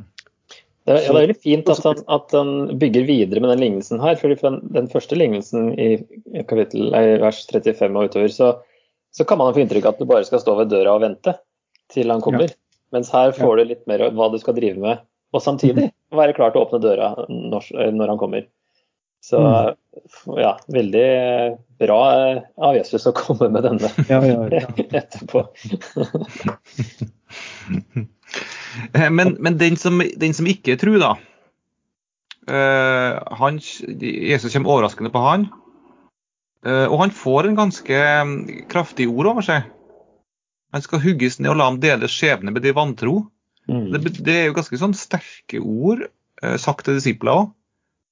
Det 0.00 0.96
er, 0.96 0.98
ja, 1.04 1.12
det 1.12 1.12
er 1.12 1.18
veldig 1.20 1.36
fint 1.38 1.70
at 1.70 1.84
han, 1.86 2.02
at 2.10 2.34
han, 2.34 2.50
bygger 2.82 3.06
videre 3.06 3.44
med 3.44 3.52
den 3.52 3.62
lignelsen 3.62 4.02
her. 4.02 4.18
fordi 4.18 4.40
for 4.40 4.50
den, 4.50 4.74
den 4.74 4.90
første 4.90 5.14
lignelsen 5.14 5.70
i 5.78 5.90
kapittel, 6.50 6.90
vers 7.22 7.44
35 7.46 7.94
og 7.94 8.10
utover, 8.10 8.34
så, 8.34 8.52
så, 9.14 9.24
kan 9.24 9.38
man 9.38 9.54
få 9.54 9.62
inntrykk 9.62 9.86
av 9.86 9.94
at 9.94 10.02
du 10.02 10.10
bare 10.10 10.26
skal 10.26 10.42
stå 10.42 10.56
ved 10.58 10.74
døra 10.74 10.96
og 10.98 11.04
vente 11.06 11.36
til 11.94 12.10
han 12.10 12.24
kommer. 12.24 12.50
Ja. 12.50 12.58
Mens 12.90 13.14
her 13.14 13.30
får 13.36 13.54
ja. 13.54 13.62
du 13.62 13.70
litt 13.70 13.86
mer 13.86 14.08
hva 14.10 14.32
du 14.32 14.40
skal 14.42 14.58
drive 14.58 14.82
med, 14.82 15.06
og 15.30 15.46
samtidig 15.46 15.92
mhm. 15.92 16.16
være 16.18 16.34
klar 16.34 16.50
til 16.50 16.58
å 16.58 16.66
åpne 16.66 16.82
døra 16.82 17.12
når, 17.28 17.70
når 17.94 18.16
han 18.16 18.18
kommer. 18.18 18.50
Så 19.20 19.40
mm. 19.40 19.76
ja, 20.36 20.58
veldig 20.72 21.08
bra 21.78 22.00
av 22.56 22.76
Jesus 22.76 23.04
å 23.08 23.14
komme 23.16 23.50
med 23.52 23.66
denne 23.68 23.90
ja, 24.12 24.20
ja, 24.24 24.62
etterpå. 25.02 25.44
Eh, 28.94 29.10
men, 29.10 29.34
men 29.42 29.58
den, 29.60 29.76
som, 29.80 30.00
den, 30.00 30.36
som, 30.36 30.48
ikke 30.48 30.78
tror, 30.80 31.00
da. 31.02 31.12
Uh, 32.50 33.20
han, 33.38 33.60
Jesus 34.00 34.54
kommer 34.54 34.72
overraskende 34.76 35.12
på 35.12 35.24
han. 35.24 35.50
Og 36.60 36.98
han 37.00 37.12
får 37.16 37.46
en 37.48 37.54
ganske 37.56 37.98
um, 38.20 38.32
kraftig 38.68 39.06
ord 39.08 39.30
over 39.30 39.44
seg. 39.46 39.68
Han 40.76 40.82
skal 40.84 41.00
hugges 41.00 41.38
ned 41.40 41.54
og 41.54 41.56
la 41.56 41.68
ham 41.70 41.78
dele 41.80 42.10
skjebne 42.10 42.52
med 42.52 42.60
de 42.66 42.74
vantro. 42.76 43.14
Mm. 43.64 43.86
Det, 43.94 44.12
det, 44.18 44.34
er 44.34 44.50
jo 44.50 44.56
ganske 44.58 44.80
sånn 44.82 44.92
sterke 44.96 45.62
ord 45.64 46.04
sagt 46.60 46.84
til 46.84 46.98
disipler 46.98 47.32
òg. 47.32 47.48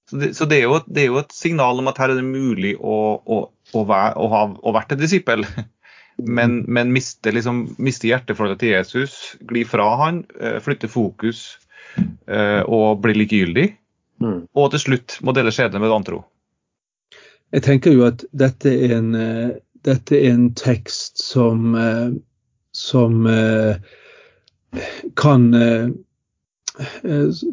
Så, 0.09 0.17
det, 0.17 0.35
så 0.35 0.47
det, 0.49 0.57
er 0.57 0.71
jo, 0.71 0.79
det, 0.87 1.03
er 1.03 1.11
jo, 1.11 1.19
et 1.21 1.35
signal 1.37 1.81
om 1.81 1.91
at 1.91 1.99
her 2.01 2.13
er 2.13 2.21
det 2.21 2.25
mulig 2.25 2.75
å, 2.81 3.19
å, 3.21 3.41
å, 3.49 3.83
være, 3.85 4.15
å 4.17 4.29
ha 4.33 4.73
vært 4.79 4.95
en 4.97 5.03
disippel. 5.03 5.45
Men, 6.19 6.65
men 6.67 6.91
miste, 6.91 7.31
liksom, 7.31 7.61
miste 7.79 8.09
hjerteforholdet 8.11 8.59
til 8.59 8.73
Jesus, 8.73 9.13
gli 9.53 9.63
fra 9.63 9.85
han, 10.01 10.25
eh, 10.41 10.57
flytte 10.59 10.91
fokus 10.91 11.45
eh, 12.27 12.63
og 12.67 13.05
bli 13.05 13.15
likegyldig. 13.21 13.69
Mm. 14.19 14.41
Og 14.59 14.73
til 14.73 14.83
slutt 14.83 15.21
må 15.23 15.35
dele 15.37 15.53
skjebne 15.55 15.79
med 15.79 15.93
vantro. 15.93 16.25
Jeg 17.55 17.63
tenker 17.69 17.95
jo 17.95 18.03
at 18.09 18.25
dette 18.35 18.73
er 18.73 18.97
en, 18.97 19.13
eh, 19.15 19.53
dette 19.87 20.19
er 20.19 20.35
en 20.35 20.49
tekst 20.59 21.23
som, 21.23 21.71
som 22.75 23.29
kan 25.17 25.45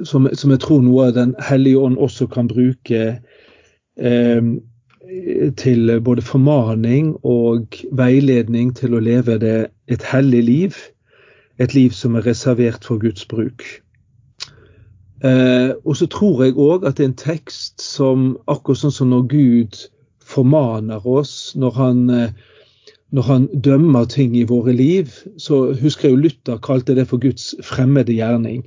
som, 0.06 0.28
som, 0.34 0.52
jeg 0.52 0.62
tror 0.62 0.84
noe 0.86 1.08
av 1.08 1.16
Den 1.16 1.32
hellige 1.42 1.82
ånd 1.82 1.98
også 1.98 2.28
kan 2.30 2.48
bruke 2.52 3.00
eh, 3.98 4.50
til 5.58 6.02
både 6.02 6.22
formaning 6.22 7.16
og 7.24 7.80
veiledning 7.92 8.74
til 8.78 8.94
å 8.96 9.02
leve 9.04 9.40
det 9.42 9.58
et 9.88 10.06
hellig 10.12 10.44
liv. 10.44 10.78
Et 11.60 11.74
liv 11.74 11.94
som 11.96 12.16
er 12.16 12.26
reservert 12.28 12.86
for 12.86 13.00
Guds 13.00 13.26
bruk. 13.26 13.64
Eh, 15.24 15.72
og 15.86 15.96
så 15.98 16.08
tror 16.12 16.44
jeg 16.44 16.58
òg 16.60 16.84
at 16.86 16.98
det 16.98 17.06
er 17.06 17.12
en 17.14 17.22
tekst 17.22 17.82
som 17.82 18.34
akkurat 18.52 18.84
sånn 18.84 18.94
som 18.94 19.14
når 19.14 19.24
Gud 19.32 19.80
formaner 20.26 21.06
oss, 21.08 21.54
når 21.56 21.78
han, 21.80 22.10
eh, 22.10 22.34
når 23.16 23.28
han 23.30 23.48
dømmer 23.54 24.06
ting 24.12 24.36
i 24.36 24.44
våre 24.44 24.74
liv, 24.76 25.14
så 25.38 25.72
husker 25.74 26.10
jeg 26.10 26.16
jo 26.16 26.24
Luther 26.26 26.60
kalte 26.60 26.98
det 26.98 27.08
for 27.08 27.22
Guds 27.24 27.54
fremmede 27.64 28.14
gjerning. 28.18 28.66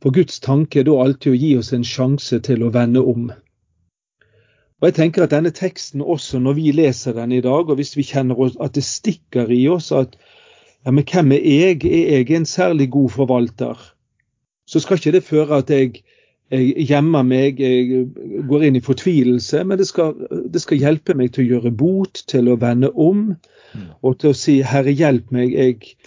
For 0.00 0.14
Guds 0.16 0.40
tanke 0.40 0.80
er 0.80 0.88
da 0.88 0.96
alltid 1.02 1.32
å 1.32 1.38
gi 1.38 1.54
oss 1.60 1.72
en 1.76 1.84
sjanse 1.84 2.40
til 2.46 2.64
å 2.64 2.72
vende 2.72 3.02
om. 3.04 3.30
Og 4.80 4.88
jeg 4.88 4.96
tenker 4.96 5.26
at 5.26 5.34
denne 5.34 5.52
teksten 5.52 6.00
også, 6.00 6.40
når 6.40 6.56
vi 6.56 6.70
leser 6.72 7.16
den 7.18 7.34
i 7.36 7.42
dag, 7.44 7.68
og 7.68 7.76
hvis 7.76 7.92
vi 7.98 8.06
kjenner 8.08 8.38
at 8.64 8.76
det 8.78 8.84
stikker 8.86 9.50
i 9.52 9.66
oss 9.68 9.90
at 9.92 10.16
ja, 10.86 10.92
men 10.96 11.04
hvem 11.04 11.34
er 11.36 11.42
jeg? 11.44 11.82
Er 11.84 12.22
jeg 12.22 12.30
en 12.38 12.46
særlig 12.48 12.88
god 12.90 13.10
forvalter? 13.12 13.82
Så 14.64 14.80
skal 14.80 14.96
ikke 14.96 15.12
det 15.12 15.26
føre 15.26 15.58
at 15.60 15.70
jeg, 15.70 16.00
jeg 16.50 16.86
gjemmer 16.88 17.26
meg, 17.26 17.60
jeg 17.60 18.06
går 18.48 18.64
inn 18.64 18.78
i 18.78 18.84
fortvilelse, 18.84 19.60
men 19.68 19.78
det 19.78 19.90
skal, 19.90 20.14
det 20.48 20.62
skal, 20.64 20.80
hjelpe 20.80 21.14
meg 21.18 21.34
til 21.34 21.44
å 21.44 21.50
gjøre 21.50 21.74
bot, 21.76 22.22
til 22.32 22.48
å 22.48 22.56
vende 22.62 22.88
om, 22.96 23.34
mm. 23.74 23.86
og 24.00 24.16
til 24.22 24.32
å 24.32 24.38
si 24.38 24.62
'Herre, 24.62 24.96
hjelp 24.96 25.28
meg'. 25.36 25.52
Jeg, 25.52 25.98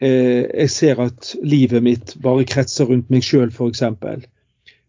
eh, 0.00 0.48
jeg 0.48 0.70
ser 0.74 1.00
at 1.04 1.34
livet 1.42 1.84
mitt 1.84 2.14
bare 2.24 2.46
kretser 2.48 2.90
rundt 2.90 3.10
meg 3.12 3.24
sjøl, 3.26 3.50
f.eks. 3.52 3.84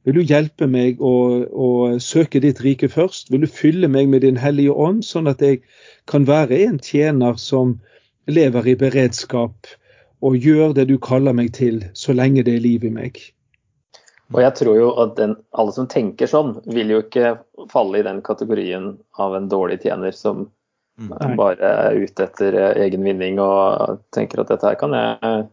Vil 0.07 0.17
du 0.17 0.21
hjelpe 0.25 0.65
meg 0.65 1.01
å, 1.03 1.13
å, 1.45 1.67
søke 2.01 2.41
ditt 2.41 2.63
rike 2.65 2.89
først? 2.89 3.29
Vil 3.29 3.45
du 3.45 3.49
fylle 3.51 3.89
meg 3.91 4.09
med 4.09 4.25
Din 4.25 4.39
hellige 4.41 4.73
ånd, 4.73 5.05
sånn 5.05 5.29
at 5.29 5.43
jeg 5.45 5.61
kan 6.09 6.25
være 6.25 6.63
en 6.65 6.79
tjener 6.81 7.37
som 7.37 7.77
lever 8.25 8.71
i 8.71 8.75
beredskap 8.79 9.69
og 10.21 10.37
gjør 10.37 10.73
det 10.77 10.87
du 10.89 10.97
kaller 11.01 11.37
meg 11.37 11.53
til, 11.57 11.83
så 11.93 12.13
lenge 12.17 12.45
det 12.45 12.57
er 12.57 12.65
liv 12.65 12.85
i 12.85 12.93
meg? 12.93 13.21
Og 14.31 14.39
jeg 14.41 14.55
tror 14.57 14.77
jo 14.77 14.89
at 15.03 15.15
den, 15.19 15.35
alle 15.59 15.73
som 15.75 15.89
tenker 15.91 16.29
sånn, 16.29 16.55
vil 16.71 16.93
jo 16.93 17.01
ikke 17.03 17.35
falle 17.71 17.99
i 17.99 18.05
den 18.05 18.21
kategorien 18.25 18.93
av 19.19 19.35
en 19.35 19.49
dårlig 19.51 19.81
tjener 19.83 20.15
som 20.15 20.47
mm. 20.99 21.35
Bare 21.39 21.71
ute 21.95 22.27
etter 22.27 22.57
egen 22.83 23.07
vinning 23.07 23.39
og 23.43 24.01
tenker 24.15 24.43
at 24.43 24.51
dette 24.51 24.67
her 24.67 24.79
kan 24.79 24.95
jeg 24.97 25.47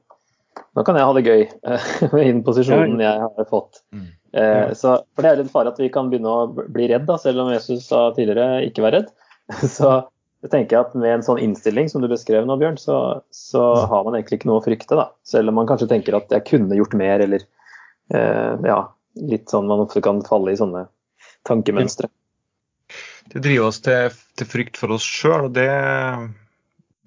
nå 0.74 0.84
kan 0.86 0.96
jeg 0.98 1.06
ha 1.06 1.14
det 1.14 1.26
gøy 1.26 1.42
med 2.12 2.22
den 2.22 2.44
posisjonen 2.46 3.00
jeg 3.02 3.24
har 3.24 3.50
fått. 3.50 3.82
Mm. 3.94 4.06
Eh, 4.32 4.72
så, 4.76 4.98
for 5.14 5.24
Det 5.24 5.30
er 5.30 5.40
litt 5.40 5.52
fare 5.52 5.72
at 5.72 5.80
vi 5.80 5.90
kan 5.92 6.10
begynne 6.10 6.30
å 6.30 6.46
bli 6.50 6.88
redd, 6.90 7.06
da, 7.08 7.16
selv 7.20 7.44
om 7.44 7.52
Jesus 7.52 7.86
sa 7.88 8.08
tidligere 8.16 8.64
ikke 8.68 8.84
vær 8.84 8.98
redd. 8.98 9.12
Så 9.78 9.92
jeg 10.44 10.52
tenker 10.52 10.82
at 10.82 10.92
med 10.94 11.16
en 11.16 11.24
sånn 11.26 11.40
innstilling 11.42 11.88
som 11.90 12.04
du 12.04 12.08
beskrev 12.10 12.44
nå, 12.46 12.54
Bjørn, 12.60 12.76
så, 12.78 12.98
så 13.34 13.62
har 13.90 14.04
man 14.06 14.14
egentlig 14.14 14.38
ikke 14.38 14.50
noe 14.50 14.60
å 14.60 14.66
frykte. 14.66 14.94
da. 14.94 15.08
Selv 15.26 15.50
om 15.50 15.58
man 15.58 15.66
kanskje 15.66 15.88
tenker 15.90 16.14
at 16.14 16.30
jeg 16.30 16.46
kunne 16.46 16.78
gjort 16.78 16.94
mer, 16.98 17.24
eller 17.24 17.42
eh, 18.14 18.68
ja, 18.68 18.78
litt 19.18 19.50
sånn 19.50 19.66
man 19.66 19.82
ofte 19.82 20.04
kan 20.04 20.22
falle 20.26 20.54
i 20.54 20.60
sånne 20.60 20.84
tankemønstre. 21.48 22.10
Det 23.32 23.42
driver 23.44 23.68
oss 23.68 23.80
til, 23.84 24.14
til 24.38 24.48
frykt 24.48 24.78
for 24.80 24.94
oss 24.94 25.04
sjøl, 25.04 25.48
og 25.48 25.56
det, 25.56 25.68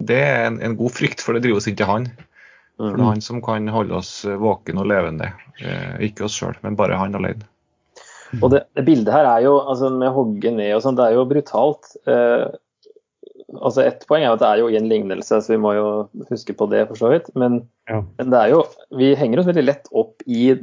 det 0.05 0.19
er 0.21 0.43
en, 0.49 0.59
en, 0.61 0.77
god 0.77 0.93
frykt, 0.93 1.23
for 1.23 1.33
det 1.33 1.45
driver 1.45 1.61
oss 1.61 1.69
ikke 1.69 1.81
til 1.83 1.89
han. 1.89 2.09
For 2.81 2.97
det 2.97 3.03
er 3.03 3.09
han 3.11 3.23
som 3.25 3.41
kan 3.45 3.69
holde 3.69 3.97
oss 3.97 4.11
våken 4.25 4.81
og 4.81 4.89
levende. 4.89 5.31
Eh, 5.61 5.95
ikke 6.09 6.25
oss 6.27 6.37
sjøl, 6.37 6.57
men 6.65 6.77
bare 6.79 6.97
han 6.97 7.17
alene. 7.17 7.47
Og 8.39 8.53
det, 8.53 8.63
det, 8.77 8.85
bildet 8.87 9.11
her 9.13 9.27
er 9.27 9.45
jo, 9.45 9.57
altså 9.59 9.89
med 9.93 10.13
hogge 10.15 10.53
ned 10.55 10.75
og 10.77 10.83
sånn, 10.85 10.97
det 10.97 11.09
er 11.09 11.17
jo 11.17 11.27
brutalt. 11.29 11.89
Eh, 12.09 12.45
altså 13.59 13.83
Ett 13.83 14.05
poeng 14.09 14.23
er 14.23 14.31
at 14.31 14.43
det 14.43 14.49
er 14.49 14.61
jo 14.61 14.69
i 14.71 14.77
en 14.79 14.87
lignelse, 14.91 15.41
så 15.41 15.53
vi 15.53 15.59
må 15.61 15.73
jo 15.75 15.89
huske 16.29 16.55
på 16.57 16.69
det 16.71 16.85
for 16.91 17.01
så 17.01 17.11
vidt. 17.13 17.27
Men, 17.35 17.63
ja. 17.91 18.01
men 18.19 18.31
det 18.33 18.39
er 18.39 18.55
jo, 18.55 18.63
vi 18.97 19.11
henger 19.19 19.41
oss 19.41 19.51
veldig 19.51 19.67
lett 19.67 19.91
opp 19.91 20.23
i 20.29 20.53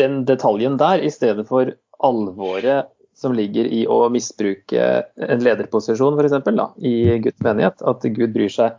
den 0.00 0.22
detaljen 0.28 0.76
der, 0.80 1.02
i 1.02 1.12
stedet 1.12 1.46
for 1.48 1.72
alvoret 2.04 2.90
som 3.20 3.34
ligger 3.36 3.68
i 3.68 3.84
å 3.90 4.02
misbruke 4.12 4.86
en 5.20 5.44
lederposisjon 5.44 6.16
f.eks. 6.16 6.38
i 6.80 6.94
Guds 7.20 7.44
menighet. 7.44 7.82
At 7.84 8.06
Gud 8.06 8.32
bryr 8.32 8.52
seg 8.52 8.78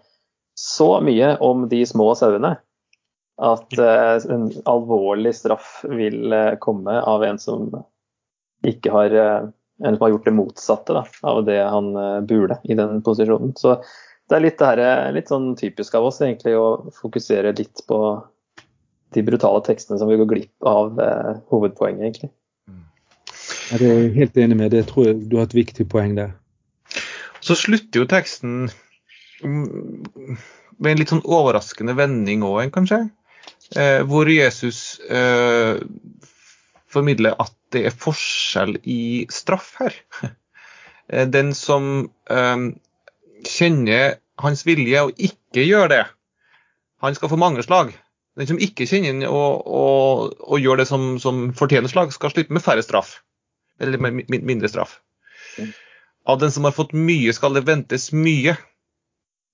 så 0.58 0.96
mye 1.06 1.36
om 1.46 1.68
de 1.70 1.84
små 1.88 2.12
sauene 2.18 2.56
at 3.42 3.80
uh, 3.80 4.34
en 4.34 4.52
alvorlig 4.70 5.34
straff 5.36 5.82
vil 5.90 6.34
uh, 6.34 6.56
komme 6.62 7.00
av 7.02 7.24
en 7.26 7.40
som 7.42 7.70
ikke 8.68 8.94
har 8.94 9.16
uh, 9.18 9.50
en 9.82 9.96
som 9.96 10.06
har 10.06 10.12
gjort 10.14 10.28
det 10.30 10.36
motsatte 10.38 10.94
da, 10.94 11.02
av 11.26 11.40
det 11.48 11.58
han 11.58 11.96
burde 12.30 12.60
i 12.70 12.76
den 12.78 13.00
posisjonen. 13.02 13.56
Så 13.58 13.80
det 14.30 14.36
er 14.38 14.44
litt, 14.44 14.60
det 14.60 14.68
her, 14.68 15.08
litt 15.16 15.32
sånn 15.32 15.56
typisk 15.58 15.96
av 15.98 16.06
oss 16.12 16.20
egentlig 16.22 16.54
å 16.54 16.92
fokusere 16.94 17.56
litt 17.58 17.82
på 17.90 17.98
de 19.18 19.24
brutale 19.26 19.64
tekstene 19.66 19.98
som 19.98 20.12
vi 20.12 20.20
går 20.22 20.30
glipp 20.30 20.70
av 20.70 21.02
hovedpoenget, 21.50 22.04
egentlig. 22.04 22.30
Det 23.72 23.88
er 23.88 24.02
jeg 24.02 24.14
helt 24.18 24.38
enig 24.38 24.58
med. 24.60 24.74
Det 24.74 24.86
tror 24.90 25.08
jeg 25.08 25.20
du 25.32 25.38
har 25.40 25.48
et 25.48 25.56
viktig 25.56 25.88
poeng 25.92 26.16
der. 26.18 26.34
Så 27.42 27.56
slutter 27.58 28.04
jo 28.04 28.10
teksten 28.10 28.68
med 29.42 30.92
en 30.92 31.00
litt 31.00 31.14
sånn 31.14 31.24
overraskende 31.24 31.96
vending 31.98 32.44
òg, 32.46 32.68
kanskje. 32.76 33.06
Eh, 33.80 34.02
hvor 34.06 34.30
Jesus 34.30 35.00
eh, 35.08 35.80
formidler 36.92 37.38
at 37.40 37.56
det 37.72 37.86
er 37.88 37.96
forskjell 37.96 38.78
i 38.84 39.26
straff 39.32 39.74
her. 39.80 39.96
Eh, 41.12 41.26
den 41.28 41.50
som 41.58 42.06
eh, 42.32 42.68
kjenner 43.48 44.14
hans 44.40 44.62
vilje 44.68 45.02
og 45.08 45.18
ikke 45.20 45.66
gjør 45.66 45.90
det, 45.92 46.04
han 47.02 47.18
skal 47.18 47.32
få 47.32 47.40
mange 47.42 47.66
slag. 47.66 47.90
Den 48.40 48.48
som 48.48 48.62
ikke 48.64 48.88
kjenner 48.88 49.28
og, 49.28 49.66
og, 49.68 50.38
og 50.40 50.62
gjør 50.62 50.80
det 50.80 50.88
som, 50.88 51.18
som, 51.20 51.50
fortjener 51.58 51.92
slag, 51.92 52.14
skal 52.16 52.32
slippe 52.32 52.56
med 52.56 52.64
færre 52.64 52.86
straff. 52.86 53.18
Eller 53.82 53.98
med 53.98 54.30
mindre 54.30 54.70
straff. 54.70 55.00
Av 56.24 56.40
den 56.40 56.52
som 56.52 56.68
har 56.68 56.76
fått 56.76 56.94
mye, 56.94 57.34
skal 57.34 57.58
det 57.58 57.66
ventes 57.66 58.12
mye. 58.14 58.56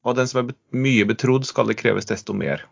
Av 0.04 0.16
den 0.16 0.28
som 0.28 0.42
er 0.42 0.56
mye 0.76 1.06
betrodd, 1.08 1.48
skal 1.48 1.70
det 1.72 1.80
kreves 1.80 2.10
desto 2.10 2.36
mer. 2.36 2.66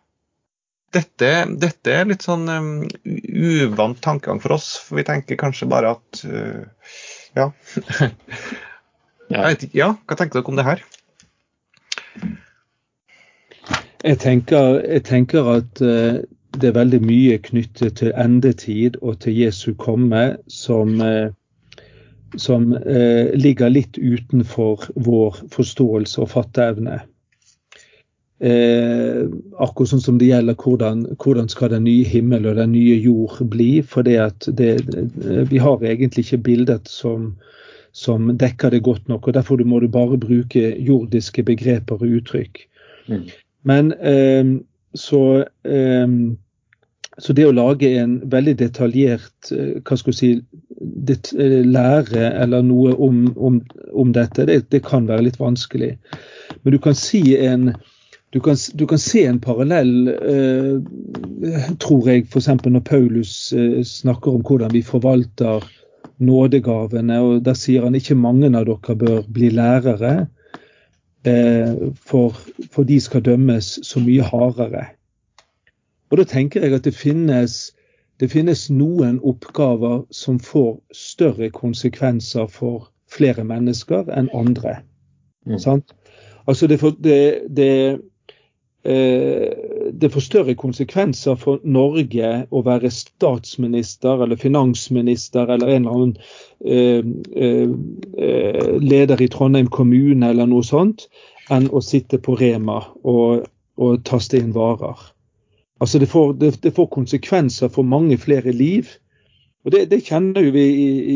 Dette, 0.95 1.29
dette 1.59 1.91
er 1.91 2.07
litt 2.07 2.23
sånn 2.23 2.45
um, 2.47 2.67
uvant 3.03 3.99
tankegang 4.03 4.39
for 4.43 4.55
oss, 4.55 4.75
for 4.79 4.99
vi 4.99 5.07
tenker 5.07 5.39
kanskje 5.39 5.67
bare 5.71 5.95
at 5.97 6.21
uh, 6.27 6.91
ja. 7.35 7.49
ikke, 9.51 9.71
ja. 9.75 9.89
Hva 10.05 10.19
tenker 10.19 10.39
dere 10.39 10.53
om 10.53 10.59
det 10.59 10.67
her? 10.67 10.83
Jeg 14.05 14.21
tenker, 14.21 14.79
jeg 14.85 15.03
tenker 15.07 15.49
at 15.55 15.83
uh, 15.83 16.21
det 16.55 16.69
er 16.69 16.77
veldig 16.77 17.01
mye 17.03 17.39
knyttet 17.43 17.99
til 17.99 18.13
endetid 18.15 18.99
og 19.01 19.19
til 19.25 19.35
Jesu 19.35 19.73
komme 19.81 20.37
som 20.51 20.95
uh, 21.01 21.33
som 22.37 22.73
eh, 22.73 23.33
ligger 23.37 23.69
litt 23.69 23.97
utenfor 23.97 24.89
vår 24.95 25.37
forståelse 25.53 26.23
og 26.23 26.31
fatteevne. 26.33 27.01
Eh, 28.43 29.21
akkurat 29.63 29.93
sånn 29.93 30.03
som 30.03 30.17
det 30.19 30.27
gjelder 30.27 30.57
hvordan, 30.59 31.05
hvordan 31.23 31.47
skal 31.51 31.71
den 31.71 31.85
nye 31.87 32.03
himmel 32.07 32.49
og 32.49 32.59
den 32.59 32.73
nye 32.75 32.97
jord 32.99 33.39
bli. 33.51 33.79
For 33.87 34.05
det, 34.05 34.19
vi 35.51 35.61
har 35.61 35.83
egentlig 35.83 36.25
ikke 36.27 36.43
bildet 36.49 36.91
som, 36.91 37.31
som, 37.95 38.33
dekker 38.35 38.75
det 38.75 38.83
godt 38.87 39.07
nok. 39.11 39.27
og 39.27 39.37
Derfor 39.37 39.63
må 39.63 39.79
du 39.79 39.87
bare 39.91 40.19
bruke 40.19 40.75
jordiske 40.75 41.45
begreper 41.47 42.01
og 42.01 42.19
uttrykk. 42.19 42.65
Mm. 43.07 43.27
Men 43.65 43.93
eh, 44.01 44.55
så, 44.95 45.23
eh, 45.63 46.07
så 47.17 47.33
det 47.33 47.45
å 47.47 47.55
lage 47.55 47.89
en 47.99 48.17
veldig 48.31 48.55
detaljert 48.59 49.51
eh, 49.55 49.77
hva 49.85 49.97
skal 49.99 50.15
si, 50.15 50.29
det, 50.79 51.19
eh, 51.39 51.61
lære 51.63 52.31
eller 52.43 52.65
noe 52.65 52.95
om, 52.95 53.25
om, 53.35 53.61
om 53.93 54.11
dette, 54.15 54.47
det, 54.49 54.65
det, 54.73 54.83
kan 54.85 55.07
være 55.07 55.29
litt 55.29 55.39
vanskelig. 55.39 55.93
Men 56.63 56.75
du 56.75 56.79
kan 56.83 56.97
si 56.99 57.21
en, 57.39 57.69
du 58.35 58.41
kan, 58.43 58.59
du 58.73 58.83
kan, 58.87 58.99
se 58.99 59.23
en 59.29 59.39
parallell, 59.39 60.09
eh, 60.11 61.71
tror 61.79 62.11
jeg, 62.11 62.27
f.eks. 62.27 62.51
når 62.65 62.83
Paulus 62.83 63.37
eh, 63.55 63.79
snakker 63.87 64.35
om 64.35 64.43
hvordan 64.43 64.75
vi 64.75 64.83
forvalter 64.83 65.63
nådegavene. 66.19 67.21
og 67.21 67.43
Der 67.47 67.55
sier 67.55 67.87
han 67.87 67.95
ikke 67.95 68.17
mange 68.19 68.51
av 68.51 68.67
dere 68.67 68.97
bør 68.99 69.23
bli 69.31 69.53
lærere, 69.55 70.27
eh, 71.23 71.71
for, 71.95 72.35
for, 72.71 72.83
de 72.83 72.99
skal 72.99 73.23
dømmes 73.23 73.77
så 73.87 74.03
mye 74.03 74.27
hardere. 74.27 74.89
Og 76.11 76.17
Da 76.17 76.23
tenker 76.23 76.61
jeg 76.61 76.73
at 76.73 76.85
det 76.85 76.95
finnes, 76.95 77.73
det 78.19 78.31
finnes 78.31 78.69
noen 78.69 79.19
oppgaver 79.23 80.05
som 80.11 80.39
får 80.39 80.79
større 80.93 81.49
konsekvenser 81.49 82.47
for 82.47 82.91
flere 83.11 83.43
mennesker 83.43 84.11
enn 84.13 84.29
andre. 84.33 84.77
Mm. 85.45 85.81
Altså 86.47 86.67
det, 86.67 86.81
det, 87.03 87.41
det 87.57 87.99
Eh, 88.85 89.49
det 89.93 90.09
får 90.13 90.21
større 90.21 90.53
konsekvenser 90.53 91.39
for 91.41 91.63
Norge 91.65 92.27
å 92.53 92.59
være 92.61 92.91
statsminister 92.93 94.21
eller 94.21 94.37
finansminister 94.37 95.49
eller 95.49 95.71
en 95.73 95.87
eller 95.87 95.95
annen 95.95 96.11
eh, 96.61 97.07
eh, 97.33 98.75
leder 98.77 99.23
i 99.25 99.29
Trondheim 99.33 99.71
kommune 99.73 100.29
eller 100.29 100.45
noe 100.51 100.61
sånt, 100.61 101.07
enn 101.49 101.65
å 101.73 101.81
sitte 101.81 102.21
på 102.21 102.37
Rema 102.37 102.83
og, 103.01 103.47
og 103.81 104.05
taste 104.05 104.37
inn 104.37 104.53
varer. 104.53 105.01
Altså 105.81 105.99
det 105.99 106.07
får, 106.07 106.33
det, 106.39 106.51
det 106.63 106.73
får, 106.75 106.87
konsekvenser 106.93 107.67
for 107.67 107.83
mange 107.83 108.17
flere 108.17 108.51
liv. 108.51 108.87
Og 109.65 109.73
det, 109.73 109.89
det 109.91 110.05
kjenner 110.07 110.51
vi 110.55 110.65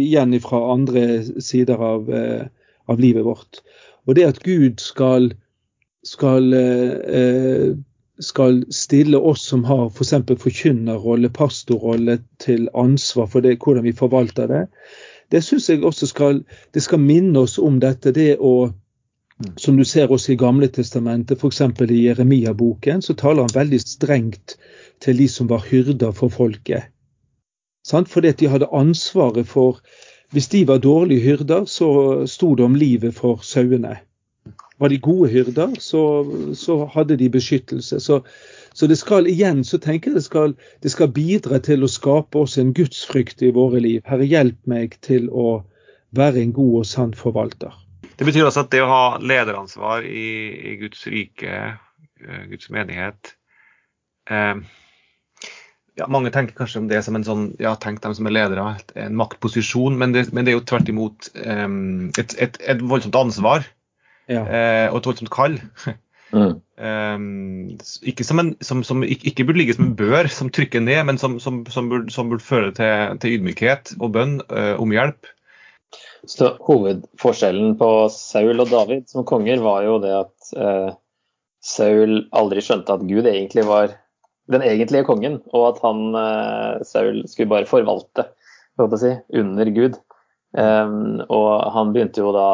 igjen 0.03 0.33
fra 0.43 0.59
andre 0.73 1.23
sider 1.41 1.79
av, 1.79 2.09
av 2.89 2.99
livet 2.99 3.23
vårt. 3.23 3.61
Og 4.07 4.17
det 4.17 4.25
at 4.25 4.43
Gud 4.43 4.81
skal 4.83 5.31
skal, 6.03 6.53
eh, 6.53 7.75
skal 8.19 8.63
stille 8.73 9.17
oss 9.17 9.45
som 9.47 9.63
har 9.63 9.87
f.eks. 9.89 10.09
For 10.27 10.43
forkynnerrolle, 10.47 11.29
pastorrolle, 11.29 12.19
til 12.39 12.69
ansvar 12.73 13.27
for 13.27 13.41
det, 13.45 13.59
hvordan 13.63 13.83
vi 13.83 13.95
forvalter 13.95 14.47
det. 14.47 14.67
Det 15.31 15.43
syns 15.43 15.69
jeg 15.69 15.83
også 15.85 16.07
skal, 16.09 16.43
det 16.73 16.83
skal 16.83 16.99
minne 16.99 17.39
oss 17.39 17.59
om 17.59 17.79
dette. 17.79 18.11
Det 18.11 18.37
å, 18.39 18.71
Som 19.55 19.77
du 19.77 19.85
ser 19.87 20.11
også 20.11 20.33
i 20.33 20.35
Gamle 20.39 20.67
testamentet, 20.67 21.39
f.eks. 21.39 21.61
i 21.61 22.05
Jeremia-boken, 22.05 23.01
så 23.01 23.13
taler 23.15 23.45
han 23.45 23.55
veldig 23.55 23.79
strengt 23.79 24.57
til 24.99 25.17
de 25.17 25.27
som 25.31 25.47
var 25.47 25.63
hyrder 25.69 26.11
for 26.11 26.27
folket. 26.29 26.89
Sant? 27.87 28.09
Fordi 28.11 28.31
de 28.31 28.49
hadde 28.51 28.67
ansvaret 28.73 29.47
for 29.47 29.81
Hvis 30.31 30.47
de 30.47 30.67
var 30.67 30.77
dårlige 30.77 31.21
hyrder, 31.21 31.65
så 31.65 32.25
sto 32.27 32.55
det 32.55 32.65
om 32.65 32.75
livet 32.75 33.15
for 33.15 33.39
sauene. 33.41 33.95
Var 34.79 34.87
de 34.87 34.99
gode 34.99 35.29
hyrder, 35.29 35.73
så, 35.79 36.03
så 36.53 36.85
hadde 36.85 37.17
de 37.17 37.29
beskyttelse. 37.29 37.99
Så, 37.99 38.19
så, 38.73 38.87
det 38.87 38.97
skal 38.97 39.27
igjen 39.27 39.63
så 39.63 39.77
tenker 39.77 40.11
jeg 40.11 40.15
det 40.15 40.23
skal, 40.23 40.53
det 40.83 40.91
skal 40.91 41.09
bidra 41.11 41.57
til 41.57 41.83
å 41.83 41.89
skape 41.89 42.45
oss 42.45 42.59
en 42.61 42.75
gudsfrykt 42.77 43.41
i 43.41 43.49
våre 43.49 43.81
liv. 43.81 44.01
Herre, 44.05 44.29
hjelp 44.29 44.59
meg 44.69 44.99
til 45.01 45.31
å 45.33 45.63
være 46.13 46.43
en 46.43 46.53
god 46.53 46.77
og 46.83 46.85
sann 46.85 47.17
forvalter. 47.17 47.73
Det 48.19 48.27
betyr 48.27 48.49
også 48.49 48.65
at 48.65 48.73
det 48.73 48.81
å 48.83 48.89
ha 48.91 49.03
lederansvar 49.23 50.03
i, 50.03 50.27
i 50.71 50.75
Guds 50.81 51.05
rike, 51.07 51.59
eh, 52.19 52.41
Guds 52.51 52.67
menighet 52.73 53.33
eh, 54.27 54.59
ja, 55.99 56.07
Mange 56.11 56.31
tenker 56.35 56.57
kanskje 56.57 56.81
om 56.81 56.89
det 56.91 56.99
som 57.05 57.15
en 57.15 57.25
sånn, 57.27 57.45
ja, 57.63 57.73
tenk 57.79 58.01
dem 58.03 58.15
som 58.15 58.27
er 58.27 58.35
ledere, 58.35 58.73
en 58.99 59.15
maktposisjon, 59.19 59.97
men 59.99 60.15
det, 60.15 60.27
men 60.35 60.47
det 60.47 60.53
er 60.53 60.59
jo 60.59 60.67
tvert 60.67 60.91
imot 60.91 61.31
eh, 61.39 61.65
et, 62.19 62.35
et, 62.35 62.59
et, 62.59 62.83
voldsomt 62.91 63.17
ansvar 63.19 63.63
ja. 64.27 64.43
eh, 64.43 64.85
og 64.91 65.01
et 65.01 65.11
voldsomt 65.13 65.33
kall. 65.33 65.59
Mm. 66.29 66.59
Um, 66.77 67.77
ikke, 68.05 68.21
som 68.21 68.37
en, 68.37 68.51
som, 68.61 68.83
som, 68.85 69.01
ikke, 69.01 69.47
burde 69.47 69.57
ligge 69.57 69.73
som 69.73 69.87
en 69.87 69.95
bør 69.97 70.27
som 70.29 70.51
trykker 70.53 70.83
ned, 70.83 71.01
men 71.09 71.17
som, 71.17 71.39
som 71.41 71.63
burde, 71.65 72.13
burde, 72.13 72.43
føre 72.45 72.69
til, 72.77 73.17
til, 73.23 73.39
ydmykhet 73.39 73.95
og 73.97 74.13
bønn 74.13 74.35
uh, 74.53 74.75
om 74.77 74.93
hjelp. 74.93 75.25
Så 76.27 76.51
Hovedforskjellen 76.65 77.77
på 77.79 77.89
Saul 78.13 78.59
og 78.59 78.71
David 78.71 79.07
som 79.11 79.27
konger 79.27 79.61
var 79.63 79.85
jo 79.85 79.97
det 80.03 80.11
at 80.17 80.51
eh, 80.57 80.91
Saul 81.63 82.25
aldri 82.35 82.63
skjønte 82.63 82.95
at 82.95 83.07
Gud 83.07 83.27
egentlig 83.29 83.65
var 83.67 83.95
den 84.49 84.63
egentlige 84.65 85.05
kongen, 85.05 85.39
og 85.53 85.65
at 85.73 85.81
han, 85.85 86.03
eh, 86.17 86.83
Saul 86.87 87.23
skulle 87.29 87.51
bare 87.51 87.69
forvalte 87.69 88.29
si, 88.97 89.15
under 89.35 89.71
Gud. 89.75 89.99
Um, 90.49 91.19
og 91.29 91.49
han 91.75 91.91
begynte 91.93 92.23
jo 92.23 92.31
da 92.33 92.45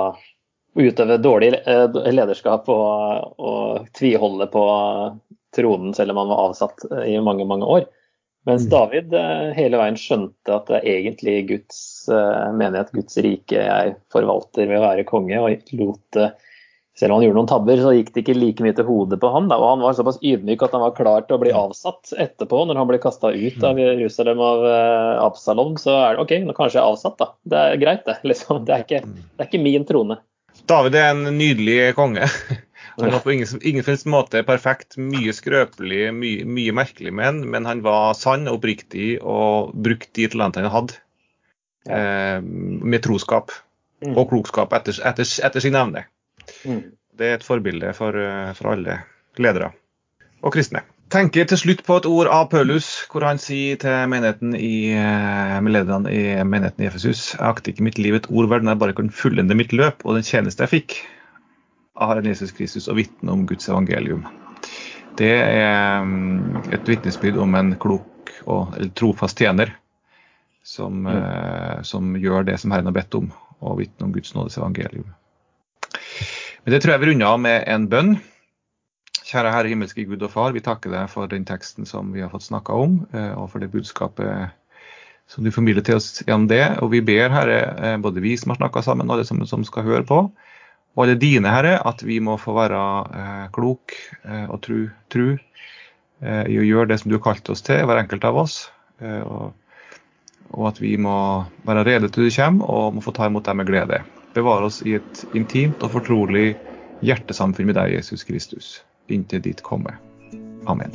å 0.75 0.84
utøve 0.84 1.15
dårlig 1.23 1.54
eh, 1.56 1.86
lederskap 2.12 2.67
og, 2.67 3.36
og 3.39 3.86
tviholde 3.95 4.49
på 4.51 4.63
tronen 5.56 5.93
selv 5.95 6.12
om 6.12 6.19
han 6.19 6.34
var 6.34 6.41
avsatt 6.49 6.84
eh, 6.91 7.13
i 7.13 7.21
mange, 7.23 7.47
mange 7.47 7.69
år. 7.78 7.86
Mens 8.45 8.65
mm. 8.67 8.71
David 8.71 9.13
eh, 9.17 9.51
hele 9.58 9.81
veien 9.81 9.99
skjønte 9.99 10.53
at 10.53 10.67
det 10.69 10.81
er 10.81 10.89
egentlig 10.99 11.38
Guds 11.49 11.79
menighet, 12.10 12.91
Guds 12.93 13.17
rike, 13.25 13.58
jeg 13.58 13.95
forvalter 14.13 14.69
ved 14.69 14.77
å 14.77 14.86
være 14.86 15.08
konge, 15.10 15.39
og 15.41 15.73
lot 15.79 16.19
selv 16.95 17.12
om 17.12 17.17
han 17.17 17.25
gjorde 17.25 17.36
noen 17.41 17.49
tabber, 17.49 17.79
så 17.84 17.91
gikk 17.91 18.13
det 18.15 18.21
ikke 18.21 18.36
like 18.38 18.63
mye 18.63 18.75
til 18.77 18.86
hodet 18.88 19.17
på 19.19 19.27
han. 19.34 19.49
Og 19.51 19.65
han 19.67 19.81
var 19.84 19.97
såpass 19.97 20.21
ydmyk 20.23 20.62
at 20.63 20.77
han 20.77 20.84
var 20.86 20.93
klar 20.95 21.25
til 21.25 21.36
å 21.36 21.39
bli 21.41 21.51
mm. 21.51 21.58
avsatt 21.60 22.13
etterpå, 22.23 22.62
når 22.69 22.79
han 22.79 22.88
ble 22.88 22.99
kasta 23.03 23.34
ut 23.34 23.65
av 23.67 23.75
mm. 23.75 23.81
Jerusalem 23.84 24.43
av 24.45 24.63
Absalom. 25.25 25.73
Så 25.81 25.91
er 25.91 26.15
det 26.15 26.23
OK, 26.23 26.31
nå 26.45 26.55
kanskje 26.55 26.79
jeg 26.79 26.86
er 26.86 26.93
avsatt, 26.93 27.17
da. 27.19 27.27
Det 27.51 27.60
er 27.65 27.81
greit, 27.84 28.05
det. 28.08 28.15
Liksom. 28.31 28.63
Det, 28.63 28.77
er 28.77 28.88
ikke, 28.88 29.01
det 29.03 29.43
er 29.43 29.49
ikke 29.49 29.63
min 29.65 29.89
trone. 29.89 30.21
David 30.71 30.95
er 30.95 31.12
en 31.12 31.27
nydelig 31.36 31.79
konge. 31.99 32.29
Han 32.95 33.12
var 33.12 33.23
på 33.25 33.34
ingen, 33.34 33.60
ingen 33.62 33.97
måte 34.12 34.43
perfekt. 34.47 34.97
Mye 34.97 35.34
skrøpelig, 35.36 36.13
mye, 36.15 36.45
mye 36.47 36.75
merkelig 36.75 37.13
med 37.13 37.27
han, 37.27 37.41
men 37.51 37.67
han 37.67 37.84
var 37.86 38.15
sann 38.15 38.47
og 38.47 38.62
oppriktig 38.62 39.17
og 39.21 39.75
brukte 39.75 40.13
de 40.15 40.29
talentene 40.31 40.69
han 40.69 40.75
hadde, 40.77 40.99
ja. 41.89 41.99
eh, 41.99 42.39
med 42.41 43.03
troskap 43.03 43.51
mm. 44.05 44.15
og 44.15 44.29
klokskap 44.31 44.75
etter, 44.79 45.01
etter, 45.12 45.27
etter 45.49 45.65
sin 45.65 45.75
evne. 45.79 46.08
Mm. 46.63 46.84
Det 47.15 47.31
er 47.31 47.39
et 47.39 47.47
forbilde 47.47 47.91
for, 47.97 48.15
eh, 48.15 48.51
for 48.55 48.75
alle 48.75 49.01
ledere 49.41 49.73
og 50.45 50.53
kristne 50.55 50.86
tenker 51.13 51.45
til 51.47 51.60
slutt 51.60 51.84
på 51.86 51.99
et 51.99 52.08
ord 52.10 52.29
av 52.34 52.47
Paulus, 52.51 52.88
hvor 53.12 53.25
han 53.27 53.39
sier 53.41 53.77
til 53.81 54.10
menigheten 54.12 54.55
i, 54.58 54.91
eh, 54.91 55.69
lederne 55.69 56.12
i 56.12 56.23
menigheten 56.43 56.84
i 56.84 56.88
Efesus 56.88 57.36
Jeg 57.36 57.45
akter 57.45 57.71
ikke 57.71 57.86
mitt 57.86 57.99
liv 58.01 58.15
et 58.15 58.29
ord 58.29 58.49
verden 58.49 58.71
jeg 58.71 58.81
bare 58.81 58.95
kan 58.97 59.10
fullende 59.10 59.55
mitt 59.55 59.73
løp 59.73 60.05
og 60.05 60.15
den 60.15 60.25
tjeneste 60.25 60.65
jeg 60.65 60.73
fikk 60.73 60.97
av 61.95 62.25
Jesus 62.25 62.51
Kristus 62.55 62.89
og 62.91 62.99
vitne 62.99 63.31
om 63.31 63.45
Guds 63.47 63.69
evangelium. 63.69 64.25
Det 65.15 65.31
er 65.31 66.03
mm, 66.03 66.71
et 66.75 66.89
vitnesbyrd 66.89 67.39
om 67.39 67.55
en 67.55 67.75
klok 67.79 68.34
og 68.45 68.75
eller 68.75 68.91
trofast 68.97 69.39
tjener 69.39 69.71
som, 70.65 71.05
mm. 71.05 71.84
som, 71.88 72.15
gjør 72.19 72.47
det 72.47 72.58
som 72.60 72.73
Herren 72.73 72.89
har 72.89 72.95
bedt 72.95 73.15
om, 73.15 73.29
og 73.62 73.79
vitne 73.79 74.08
om 74.08 74.13
Guds 74.15 74.34
nådes 74.36 74.58
evangelium. 74.58 75.08
Men 76.65 76.73
det 76.73 76.81
tror 76.81 76.95
jeg 76.95 77.03
vi 77.03 77.12
runder 77.12 77.29
av 77.29 77.41
med 77.43 77.67
en 77.69 77.86
bønn. 77.89 78.15
Kjære 79.25 79.53
Herre 79.53 79.71
himmelske 79.71 80.05
Gud 80.10 80.23
og 80.25 80.34
Far, 80.34 80.53
vi 80.53 80.63
takker 80.65 80.91
deg 80.93 81.10
for 81.13 81.29
den 81.29 81.45
teksten 81.47 81.88
som 81.89 82.12
vi 82.13 82.23
har 82.25 82.31
fått 82.34 82.47
snakka 82.47 82.75
om, 82.77 83.03
eh, 83.13 83.31
og 83.38 83.51
for 83.53 83.62
det 83.62 83.71
budskapet 83.73 84.51
som 85.29 85.45
du 85.45 85.51
formidler 85.53 85.86
til 85.86 85.99
oss 85.99 86.21
gjennom 86.25 86.49
det. 86.49 86.63
Og 86.84 86.91
vi 86.93 87.01
ber, 87.05 87.29
Herre, 87.34 87.62
eh, 87.77 87.97
både 88.01 88.23
vi 88.25 88.36
som 88.38 88.53
har 88.53 88.60
snakka 88.60 88.84
sammen, 88.86 89.10
og 89.10 89.17
alle 89.17 89.27
som, 89.29 89.41
som, 89.49 89.65
skal 89.65 89.86
høre 89.88 90.05
på, 90.05 90.19
og 90.95 91.03
alle 91.03 91.17
dine, 91.19 91.51
Herre, 91.51 91.75
at 91.84 92.03
vi 92.08 92.21
må 92.23 92.38
få 92.39 92.55
være 92.55 92.79
eh, 93.19 93.43
klok 93.55 93.95
eh, 94.23 94.45
og 94.47 94.62
tru, 94.63 94.79
tru 95.12 95.27
eh, 95.36 96.45
i 96.47 96.58
å 96.62 96.65
gjøre 96.65 96.93
det 96.93 97.01
som 97.01 97.12
du 97.12 97.17
har 97.17 97.25
kalt 97.27 97.51
oss 97.51 97.65
til, 97.67 97.84
hver 97.84 97.99
enkelt 97.99 98.23
av 98.27 98.39
oss. 98.45 98.58
Eh, 99.03 99.21
og, 99.21 99.51
og, 100.53 100.63
at 100.71 100.79
vi 100.79 100.95
må 100.95 101.17
være 101.67 101.84
rede 101.89 102.10
til 102.10 102.29
du 102.29 102.31
kommer, 102.38 102.71
og 102.71 102.95
må 102.95 103.03
få 103.03 103.15
ta 103.15 103.27
imot 103.27 103.47
deg 103.47 103.60
med 103.60 103.69
glede. 103.69 104.01
Bevare 104.36 104.71
oss 104.71 104.81
i 104.88 104.95
et 104.95 105.25
intimt 105.36 105.84
og 105.84 105.97
fortrolig 105.97 106.53
hjertesamfunn 107.03 107.67
med 107.67 107.79
deg, 107.79 107.97
Jesus 107.99 108.23
Kristus 108.23 108.77
inntil 109.12 109.41
ditt 109.41 109.62
komme. 109.62 109.93
Amen. 110.65 110.91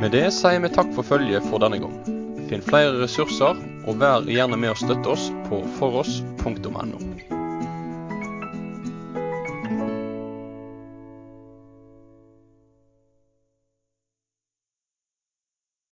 Med 0.00 0.12
det 0.12 0.26
sier 0.36 0.60
vi 0.62 0.72
takk 0.72 0.90
for 0.96 1.06
følget 1.06 1.46
for 1.50 1.62
denne 1.62 1.80
gang. 1.82 1.94
Finn 2.48 2.64
flere 2.64 2.98
ressurser, 3.00 3.60
og 3.88 4.02
vær 4.02 4.26
gjerne 4.28 4.58
med 4.60 4.74
å 4.74 4.80
støtte 4.80 5.16
oss 5.16 5.30
på 5.48 5.62
foross.no. 5.78 7.33